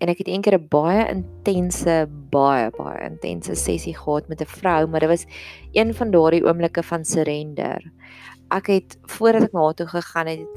en 0.00 0.08
ek 0.08 0.18
het 0.18 0.28
eendag 0.28 0.54
'n 0.54 0.68
baie 0.68 1.08
intense, 1.08 2.08
baie 2.30 2.70
baie 2.76 3.10
intense 3.10 3.54
sessie 3.54 3.96
gehad 3.96 4.28
met 4.28 4.40
'n 4.40 4.52
vrou, 4.58 4.86
maar 4.86 5.00
dit 5.00 5.08
was 5.08 5.26
een 5.72 5.94
van 5.94 6.10
daardie 6.10 6.44
oomblikke 6.44 6.82
van 6.82 7.04
surrender. 7.04 7.92
Ek 8.50 8.66
het 8.66 8.98
voordat 9.02 9.42
ek 9.42 9.52
na 9.52 9.62
haar 9.62 9.74
toe 9.74 9.86
gegaan 9.86 10.26
het, 10.26 10.54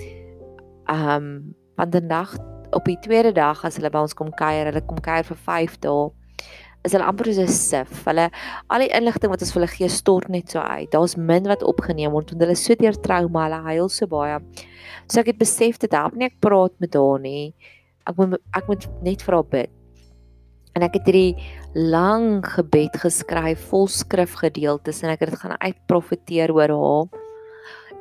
ehm 0.86 1.10
um, 1.10 1.56
van 1.76 1.90
die 1.90 2.02
nag 2.02 2.38
op 2.72 2.86
die 2.86 3.00
tweede 3.00 3.32
dag 3.32 3.64
as 3.66 3.76
hulle 3.76 3.90
by 3.90 4.00
ons 4.00 4.14
kom 4.14 4.30
kuier, 4.30 4.66
hulle 4.66 4.86
kom 4.86 5.00
kuier 5.00 5.24
vir 5.24 5.38
5 5.38 5.80
dae 5.80 6.12
is 6.88 6.94
hulle 6.96 7.08
amper 7.08 7.28
soos 7.28 7.40
'n 7.40 7.48
sif. 7.48 8.06
Hulle 8.06 8.30
al 8.70 8.80
die 8.80 8.92
inligting 8.96 9.32
wat 9.32 9.42
ons 9.42 9.52
vir 9.54 9.62
hulle 9.62 9.74
gee 9.76 9.90
stort 9.90 10.30
net 10.30 10.50
so 10.50 10.60
uit. 10.60 10.90
Daar's 10.92 11.18
min 11.18 11.44
wat 11.44 11.64
opgeneem 11.64 12.12
word 12.12 12.32
want 12.32 12.42
hulle 12.42 12.56
is 12.56 12.64
so 12.64 12.76
deur 12.76 12.96
trauma, 12.96 13.48
hulle 13.48 13.62
huil 13.68 13.90
so 13.90 14.08
baie. 14.08 14.40
So 15.08 15.20
ek 15.20 15.34
het 15.34 15.40
besef 15.40 15.80
dit 15.80 15.92
help 15.92 16.16
nie 16.16 16.26
ek 16.26 16.40
praat 16.40 16.74
met 16.80 16.94
haar 16.96 17.20
nie. 17.20 17.54
Ek 18.08 18.16
moet 18.18 18.40
ek 18.56 18.68
moet 18.68 18.88
net 19.04 19.22
vir 19.22 19.36
haar 19.36 19.44
bid. 19.44 19.70
En 20.76 20.84
ek 20.84 20.94
het 20.94 21.06
hierdie 21.10 21.36
lang 21.76 22.46
gebed 22.46 22.94
geskryf 22.94 23.60
vol 23.70 23.88
skrifgedeeltes 23.88 25.04
en 25.04 25.10
ek 25.10 25.20
het 25.20 25.30
dit 25.32 25.40
gaan 25.40 25.58
uitprofeteer 25.60 26.54
oor 26.54 26.70
haar 26.70 27.19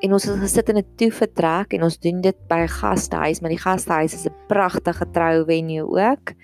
en 0.05 0.15
ons 0.15 0.25
het 0.29 0.39
gesit 0.39 0.69
in 0.71 0.79
'n 0.79 0.87
toevertrek 0.97 1.73
en 1.75 1.83
ons 1.83 1.99
doen 1.99 2.21
dit 2.21 2.37
by 2.49 2.61
'n 2.63 2.69
gastehuis, 2.69 3.41
maar 3.41 3.51
die 3.51 3.65
gastehuis 3.65 4.15
is 4.15 4.27
'n 4.27 4.35
pragtige 4.49 5.07
trouvenue 5.11 5.83
ook. 5.83 6.35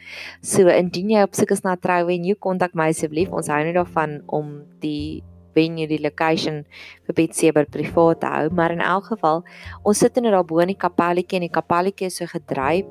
So 0.42 0.68
indien 0.68 1.10
jy 1.10 1.22
op 1.22 1.34
soek 1.34 1.50
is 1.50 1.62
na 1.62 1.72
'n 1.72 1.80
trouvenue, 1.80 2.34
kontak 2.34 2.74
my 2.74 2.88
asseblief. 2.88 3.30
Ons 3.30 3.48
hou 3.48 3.64
net 3.64 3.74
daarvan 3.74 4.22
om 4.26 4.62
die 4.80 5.22
venue, 5.54 5.86
die 5.86 6.00
location 6.02 6.64
vir 7.06 7.14
Betseber 7.14 7.66
privaat 7.66 8.20
te 8.20 8.26
hou, 8.26 8.50
maar 8.50 8.70
in 8.70 8.80
elk 8.80 9.04
geval, 9.04 9.44
ons 9.84 9.98
sit 9.98 10.16
in 10.16 10.26
'n 10.26 10.32
daarbo 10.32 10.58
in 10.58 10.68
die 10.68 10.76
kapelletjie 10.86 11.36
en 11.36 11.48
die 11.48 11.60
kapelletjie 11.60 12.06
is 12.06 12.16
so 12.16 12.26
gedryp 12.26 12.86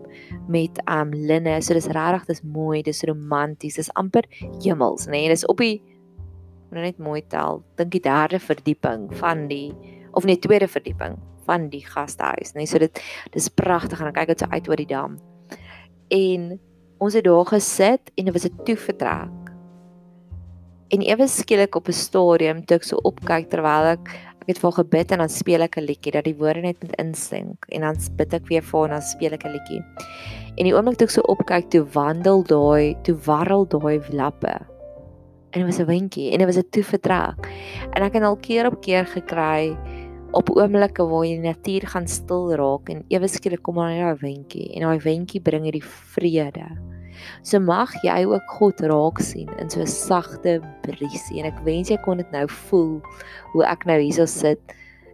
met 0.48 0.80
um 0.88 1.12
linne. 1.12 1.62
So 1.62 1.74
dis 1.74 1.88
regtig, 1.88 2.26
dis 2.26 2.42
mooi, 2.42 2.82
dis 2.82 3.04
romanties, 3.04 3.76
dis 3.76 3.94
amper 3.94 4.24
hemels, 4.64 5.08
nê? 5.08 5.12
Nee? 5.12 5.30
Dis 5.30 5.46
op 5.46 5.58
die 5.58 5.82
net 6.72 6.98
mooi 6.98 7.22
tel. 7.28 7.64
Dink 7.78 7.92
die 7.92 8.02
derde 8.02 8.40
verdieping 8.40 9.14
van 9.20 9.48
die 9.48 9.74
of 10.14 10.26
net 10.26 10.42
tweede 10.42 10.68
verdieping 10.68 11.18
van 11.48 11.70
die 11.70 11.84
gastehuis, 11.86 12.54
nee, 12.54 12.66
so 12.70 12.80
dit 12.80 13.00
dis 13.34 13.50
pragtig 13.50 14.00
en 14.00 14.12
dan 14.12 14.14
kyk 14.14 14.34
dit 14.34 14.44
so 14.44 14.52
uit 14.52 14.70
oor 14.70 14.80
die 14.80 14.90
dam. 14.90 15.18
En 16.14 16.60
ons 17.04 17.14
het 17.18 17.26
daar 17.26 17.46
gesit 17.46 18.12
en 18.16 18.26
dit 18.26 18.34
was 18.34 18.46
'n 18.46 18.64
toevertrek. 18.64 19.40
En 20.94 21.02
ewe 21.02 21.28
skielik 21.28 21.76
op 21.76 21.88
'n 21.88 21.92
stadium 21.92 22.66
toe 22.66 22.78
ek 22.78 22.84
so 22.84 22.98
opkyk 23.04 23.50
terwyl 23.50 23.98
ek 23.98 24.08
ek 24.44 24.48
het 24.48 24.60
vir 24.60 24.72
gebid 24.72 25.12
en 25.12 25.22
dan 25.24 25.30
speel 25.30 25.62
ek 25.62 25.78
'n 25.78 25.88
liedjie 25.88 26.12
dat 26.12 26.26
die 26.26 26.36
woorde 26.36 26.62
net 26.62 26.82
moet 26.84 26.96
insink 27.00 27.66
en 27.72 27.82
dan 27.82 27.96
bid 28.20 28.34
ek 28.34 28.48
weer 28.48 28.62
vir 28.62 28.84
en 28.84 28.90
dan 28.90 29.02
speel 29.02 29.32
ek 29.32 29.46
'n 29.46 29.52
liedjie. 29.52 29.82
En 30.58 30.64
die 30.66 30.74
oomblik 30.76 30.98
toe 30.98 31.08
ek 31.08 31.12
so 31.12 31.22
opkyk 31.22 31.70
toe 31.70 31.86
wandel 31.94 32.44
daai, 32.44 32.96
toe 33.04 33.16
warrel 33.26 33.66
daai 33.66 34.02
lappe. 34.12 34.54
En 35.52 35.62
dit 35.62 35.66
was 35.66 35.80
'n 35.80 35.86
windjie 35.86 36.32
en 36.32 36.38
dit 36.38 36.48
was 36.48 36.58
'n 36.58 36.70
toevertrek. 36.70 37.48
En 37.96 38.04
ek 38.04 38.14
het 38.14 38.24
al 38.24 38.38
keer 38.38 38.66
op 38.66 38.82
keer 38.82 39.06
gekry 39.06 39.78
op 40.34 40.50
oomblikke 40.50 41.06
waar 41.06 41.26
jy 41.28 41.38
natuur 41.42 41.86
gaan 41.94 42.08
stil 42.10 42.50
raak 42.58 42.90
en 42.90 43.04
ewe 43.14 43.30
skielik 43.30 43.62
kom 43.66 43.78
daar 43.78 44.14
'n 44.14 44.20
windjie 44.22 44.74
en 44.74 44.82
daai 44.82 45.00
windjie 45.00 45.42
bring 45.42 45.64
hierdie 45.64 45.86
vrede. 46.14 46.68
So 47.44 47.60
mag 47.60 47.94
jy 48.04 48.26
ook 48.26 48.48
God 48.58 48.82
raak 48.82 49.20
sien 49.20 49.50
in 49.60 49.70
so 49.70 49.82
'n 49.82 49.88
sagte 49.88 50.62
briesie 50.82 51.40
en 51.40 51.46
ek 51.46 51.60
wens 51.64 51.90
jy 51.90 51.98
kon 51.98 52.18
dit 52.18 52.32
nou 52.32 52.48
voel 52.48 53.02
hoe 53.54 53.64
ek 53.66 53.86
nou 53.86 54.00
hierso 54.00 54.26
sit 54.26 54.60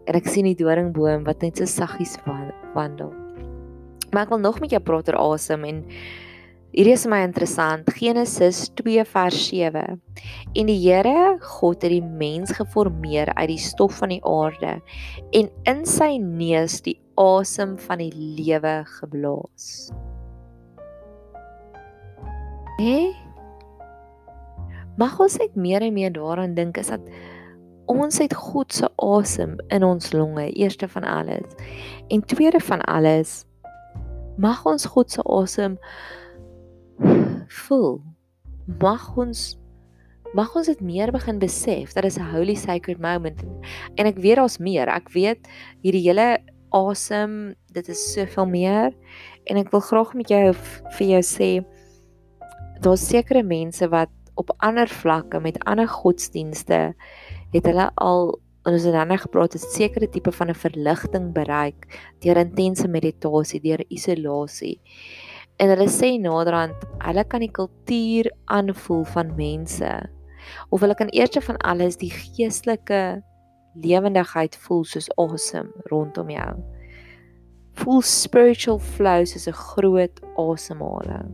en 0.08 0.16
ek 0.16 0.28
sien 0.28 0.46
die 0.46 0.56
doringboom 0.56 1.24
wat 1.26 1.42
net 1.42 1.58
so 1.58 1.66
saggies 1.66 2.18
wandel. 2.74 3.14
Maar 4.12 4.24
ek 4.24 4.30
wil 4.30 4.40
nog 4.40 4.60
met 4.60 4.72
jou 4.72 4.82
praat 4.82 5.10
oor 5.10 5.34
asem 5.34 5.64
en 5.66 5.86
Hierdie 6.70 6.94
is 6.94 7.08
my 7.10 7.24
interessant. 7.26 7.88
Genesis 7.98 8.68
2 8.78 9.02
vers 9.10 9.38
7. 9.50 9.98
En 10.54 10.68
die 10.70 10.78
Here 10.78 11.40
God 11.42 11.82
het 11.82 11.90
die 11.90 12.04
mens 12.04 12.52
geformeer 12.54 13.32
uit 13.34 13.50
die 13.50 13.62
stof 13.62 13.96
van 13.98 14.14
die 14.14 14.22
aarde 14.22 14.76
en 15.34 15.50
in 15.72 15.82
sy 15.90 16.12
neus 16.22 16.78
die 16.86 17.00
asem 17.18 17.74
van 17.88 18.04
die 18.04 18.12
lewe 18.14 18.76
geblaas. 19.00 19.90
Hé? 22.78 23.10
Mag 25.02 25.18
ons 25.18 25.40
net 25.42 25.58
meer 25.58 25.82
en 25.88 25.98
meer 25.98 26.14
daaraan 26.14 26.54
dink 26.54 26.78
is 26.78 26.94
dat 26.94 27.10
ons 27.90 28.22
het 28.22 28.38
God 28.38 28.78
se 28.78 28.92
asem 29.02 29.58
in 29.74 29.84
ons 29.88 30.14
longe, 30.14 30.46
eerste 30.54 30.86
van 30.94 31.10
alles. 31.18 31.58
En 32.14 32.22
tweede 32.30 32.62
van 32.62 32.86
alles, 32.86 33.40
mag 34.38 34.62
ons 34.70 34.86
God 34.94 35.18
se 35.18 35.26
asem 35.26 35.82
voel. 37.50 38.02
Mag 38.80 39.10
ons 39.18 39.58
mag 40.38 40.52
ons 40.54 40.68
dit 40.70 40.82
meer 40.86 41.10
begin 41.10 41.40
besef 41.42 41.96
dat 41.96 42.06
dit 42.06 42.18
'n 42.18 42.30
holy 42.36 42.56
sacred 42.56 43.00
moment 43.02 43.42
en 43.98 44.06
ek 44.06 44.18
weet 44.18 44.38
daar's 44.38 44.60
meer. 44.60 44.88
Ek 44.88 45.10
weet 45.10 45.48
hierdie 45.82 46.06
hele 46.06 46.38
asem 46.72 47.56
dit 47.74 47.90
is 47.90 48.14
soveel 48.14 48.46
meer. 48.46 48.94
En 49.46 49.58
ek 49.58 49.72
wil 49.72 49.80
graag 49.80 50.14
met 50.14 50.30
jou 50.30 50.54
vir 50.98 51.08
jou 51.08 51.22
sê 51.22 51.66
daar's 52.82 53.08
sekere 53.10 53.44
mense 53.44 53.88
wat 53.90 54.10
op 54.36 54.54
ander 54.60 54.88
vlakke 54.88 55.40
met 55.40 55.60
ander 55.66 55.88
godsdienste 55.88 56.94
het 57.52 57.66
hulle 57.66 57.90
al 57.96 58.40
en 58.68 58.76
ons 58.76 58.84
het 58.84 58.94
dan 58.94 59.08
net 59.08 59.24
gepraat 59.24 59.56
het 59.56 59.66
sekere 59.74 60.08
tipe 60.08 60.32
van 60.32 60.50
'n 60.50 60.56
verligting 60.56 61.34
bereik 61.34 61.88
deur 62.20 62.38
intense 62.38 62.88
meditasie 62.88 63.60
deur 63.60 63.84
isolasie 63.90 64.80
En 65.60 65.68
hulle 65.74 65.90
sê 65.92 66.14
naderhand 66.22 66.86
hulle 67.04 67.24
kan 67.28 67.44
die 67.44 67.52
kultuur 67.52 68.30
aanvoel 68.46 69.04
van 69.16 69.36
mense 69.36 69.92
of 70.72 70.82
hulle 70.82 70.96
kan 70.96 71.12
eers 71.12 71.40
van 71.46 71.58
alles 71.68 72.00
die 72.00 72.12
geestelike 72.14 73.20
lewendigheid 73.76 74.56
voel 74.66 74.86
soos 74.88 75.10
awesome 75.18 75.70
rondom 75.92 76.32
jou. 76.32 76.54
Voel 77.80 78.02
spiritual 78.02 78.80
flow 78.80 79.26
soos 79.26 79.48
'n 79.48 79.60
groot 79.68 80.20
asemhaling. 80.38 81.30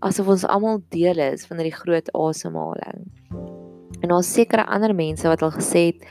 Asof 0.00 0.28
ons 0.28 0.44
almal 0.44 0.82
deel 0.88 1.18
is 1.18 1.46
van 1.46 1.58
hierdie 1.58 1.80
groot 1.80 2.08
asemhaling. 2.12 3.08
En 4.00 4.08
daar's 4.08 4.32
sekere 4.32 4.66
ander 4.66 4.94
mense 4.94 5.28
wat 5.28 5.42
al 5.42 5.52
gesê 5.52 5.86
het 5.92 6.06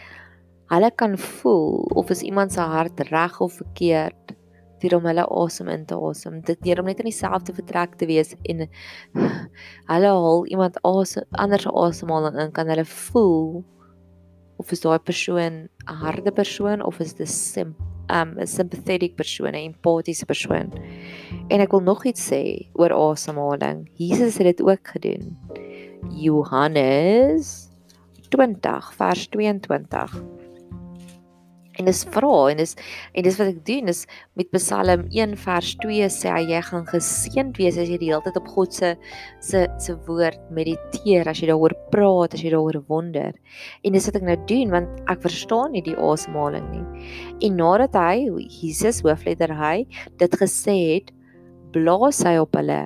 hulle 0.73 0.91
kan 0.91 1.17
voel 1.17 1.85
of 1.93 2.09
is 2.09 2.21
iemand 2.21 2.51
se 2.51 2.59
hart 2.59 2.99
reg 2.99 3.39
of 3.39 3.53
verkeerd 3.53 4.34
deur 4.85 4.97
om 4.99 5.07
hulle 5.09 5.25
asem 5.43 5.69
in 5.73 5.85
te 5.89 5.97
asem. 6.09 6.41
Dit 6.47 6.61
deur 6.65 6.81
om 6.81 6.89
net 6.89 7.01
in 7.03 7.09
dieselfde 7.09 7.55
vertrek 7.57 7.97
te 7.99 8.07
wees 8.09 8.35
en 8.43 8.67
hulle 9.93 10.13
haal 10.17 10.45
iemand 10.51 10.79
asem 10.85 11.25
anders 11.45 11.67
asemhaling 11.67 12.39
in 12.45 12.53
kan 12.55 12.71
hulle 12.71 12.85
voel 12.85 13.63
of 14.61 14.71
is 14.71 14.85
daai 14.85 14.99
persoon 14.99 15.65
'n 15.67 15.99
harde 16.05 16.31
persoon 16.31 16.85
of 16.85 16.99
is 16.99 17.13
dit 17.13 17.29
'n 17.57 17.75
um 18.09 18.37
'n 18.39 18.47
sympathetic 18.47 19.15
persoon, 19.15 19.53
'n 19.53 19.73
empathiese 19.73 20.25
persoon. 20.25 20.71
En 21.49 21.59
ek 21.59 21.71
wil 21.71 21.81
nog 21.81 22.05
iets 22.05 22.31
sê 22.31 22.69
oor 22.73 22.93
asemhaling. 22.93 23.89
Jesus 23.93 24.37
het 24.37 24.57
dit 24.57 24.61
ook 24.61 24.87
gedoen. 24.87 25.37
Johannes 26.09 27.69
20 28.29 28.93
vers 28.93 29.27
22 29.27 30.23
en 31.79 31.89
dis 31.89 32.01
vra 32.13 32.33
en 32.51 32.59
dis 32.59 32.73
en 33.13 33.25
dis 33.25 33.37
wat 33.39 33.51
ek 33.51 33.61
doen 33.67 33.91
is 33.91 34.03
met 34.39 34.51
Psalm 34.55 35.05
1 35.11 35.35
vers 35.43 35.71
2 35.83 36.09
sê 36.13 36.31
hy 36.31 36.43
jy 36.53 36.61
gaan 36.69 36.85
geseënd 36.89 37.59
wees 37.59 37.79
as 37.81 37.91
jy 37.91 37.99
die 38.01 38.11
hele 38.11 38.23
tyd 38.25 38.39
op 38.39 38.49
God 38.55 38.75
se 38.75 38.93
se 39.43 39.65
se 39.83 39.95
woord 40.07 40.39
mediteer 40.55 41.27
as 41.29 41.41
jy 41.41 41.49
daaroor 41.51 41.75
praat 41.93 42.35
as 42.37 42.43
jy 42.45 42.53
daaroor 42.53 42.81
wonder. 42.91 43.35
En 43.83 43.95
dis 43.95 44.07
wat 44.09 44.19
ek 44.21 44.27
nou 44.29 44.37
doen 44.51 44.73
want 44.77 45.11
ek 45.11 45.23
verstaan 45.25 45.75
nie 45.75 45.83
die 45.85 45.97
asemhaling 45.97 46.67
nie. 46.71 46.85
En 47.47 47.59
nadat 47.59 47.97
hy 47.99 48.29
Jesus 48.61 49.03
hoofletter 49.05 49.53
hy 49.59 49.85
dit 50.21 50.39
gesê 50.41 50.77
het 50.95 51.13
blaas 51.75 52.21
hy 52.23 52.37
op 52.39 52.55
hulle 52.55 52.83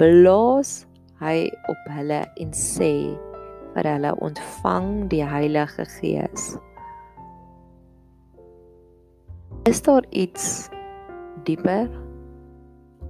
blaas 0.00 0.84
hy 1.20 1.48
op 1.72 1.88
hulle 1.96 2.22
en 2.40 2.52
sê 2.56 2.92
vir 3.76 3.88
hulle 3.92 4.12
ontvang 4.24 4.88
die 5.12 5.24
Heilige 5.24 5.84
Gees 5.98 6.54
Is 9.66 9.82
daar 9.82 10.04
iets 10.10 10.68
dieper 11.42 11.88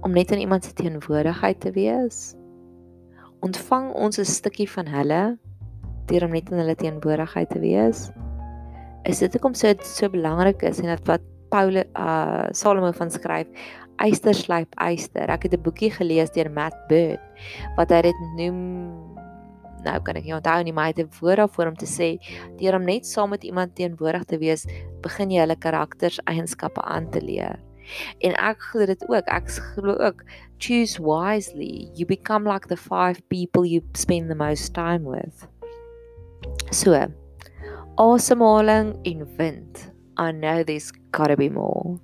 om 0.01 0.11
net 0.11 0.31
in 0.31 0.39
iemand 0.39 0.65
se 0.65 0.73
teenwoordigheid 0.73 1.59
te 1.61 1.71
wees? 1.71 2.33
Ontvang 3.45 3.91
ons 3.93 4.17
'n 4.17 4.25
stukkie 4.25 4.69
van 4.69 4.87
hulle 4.87 5.37
deur 6.05 6.23
om 6.25 6.31
net 6.31 6.49
in 6.49 6.57
hulle 6.57 6.75
teenwoordigheid 6.75 7.49
te 7.49 7.59
wees? 7.59 8.09
Is 9.03 9.19
dit 9.19 9.33
hoekom 9.33 9.53
so 9.53 9.73
so 9.81 10.09
belangrik 10.09 10.61
is 10.61 10.79
en 10.79 10.89
dat 10.89 11.05
wat 11.05 11.21
Paulus 11.49 11.85
uh 11.93 12.49
Salomo 12.51 12.91
van 12.91 13.11
skryf, 13.11 13.47
eyster 13.95 14.33
slyp 14.33 14.73
eyster. 14.81 15.29
Ek 15.29 15.43
het 15.43 15.53
'n 15.53 15.61
boekie 15.61 15.91
gelees 15.91 16.31
deur 16.31 16.51
Matt 16.51 16.87
Bird 16.87 17.21
wat 17.75 17.89
hy 17.89 18.01
dit 18.01 18.19
noem 18.35 19.06
nou 19.85 19.99
kan 20.01 20.15
ek 20.15 20.25
nie 20.25 20.35
onthou 20.35 20.63
nie, 20.63 20.73
maar 20.73 20.89
hy 20.89 20.93
het 20.95 21.05
'n 21.05 21.19
woord 21.19 21.37
daarvoor 21.37 21.67
om 21.67 21.75
te 21.75 21.85
sê 21.85 22.17
deur 22.57 22.75
om 22.75 22.85
net 22.85 23.05
saam 23.05 23.29
met 23.29 23.43
iemand 23.43 23.75
teenwoordig 23.75 24.25
te 24.25 24.37
wees, 24.37 24.65
begin 25.01 25.31
jy 25.31 25.39
hulle 25.39 25.55
karakters 25.55 26.19
eienskappe 26.25 26.81
aan 26.81 27.09
te 27.11 27.21
leer. 27.21 27.59
En 28.19 28.35
ek 28.35 28.61
glo 28.61 28.85
dit 28.85 29.03
ook. 29.09 29.27
Ek 29.31 29.49
glo 29.49 29.95
ook 29.95 30.23
choose 30.59 30.99
wisely. 30.99 31.89
You 31.95 32.05
become 32.05 32.49
like 32.49 32.67
the 32.67 32.77
five 32.77 33.21
people 33.29 33.65
you 33.65 33.81
spend 33.93 34.29
the 34.29 34.35
most 34.35 34.73
time 34.73 35.07
with. 35.07 35.47
So, 36.71 37.07
asemhaling 37.97 38.97
en 39.05 39.27
wind. 39.37 39.91
I 40.17 40.31
know 40.31 40.63
there's 40.63 40.91
got 41.11 41.27
to 41.27 41.35
be 41.35 41.49
more. 41.49 41.99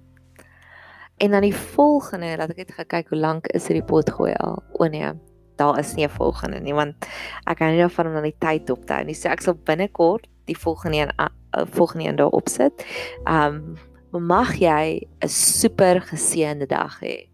En 1.17 1.31
dan 1.31 1.41
die 1.41 1.55
volgende, 1.55 2.38
laat 2.38 2.51
ek 2.51 2.57
net 2.63 2.88
kyk 2.89 3.12
hoe 3.13 3.19
lank 3.19 3.47
is 3.55 3.67
hierdie 3.69 3.86
pot 3.86 4.09
gooi 4.12 4.33
al. 4.43 4.59
O 4.79 4.88
nee, 4.91 5.13
daar 5.57 5.79
is 5.79 5.95
nie 5.95 6.05
'n 6.05 6.09
volgende 6.09 6.59
nie 6.59 6.73
want 6.73 6.95
ek 7.45 7.57
kan 7.57 7.71
nie 7.71 7.79
daarvan 7.79 8.07
om 8.07 8.13
na 8.13 8.21
die 8.21 8.35
tyd 8.39 8.69
op 8.69 8.85
te 8.85 8.93
hou 8.93 9.03
nie. 9.03 9.13
So 9.13 9.29
ek 9.29 9.41
sal 9.41 9.53
binnekort 9.53 10.27
die 10.45 10.57
volgende 10.57 10.97
een 10.97 11.11
uh, 11.19 11.65
volgende 11.65 12.07
een 12.07 12.15
daar 12.15 12.33
opsit. 12.33 12.85
Um 13.25 13.77
mag 14.11 14.55
jy 14.55 15.07
'n 15.21 15.27
super 15.29 16.01
geseënde 16.01 16.67
dag 16.67 16.99
hê. 17.01 17.32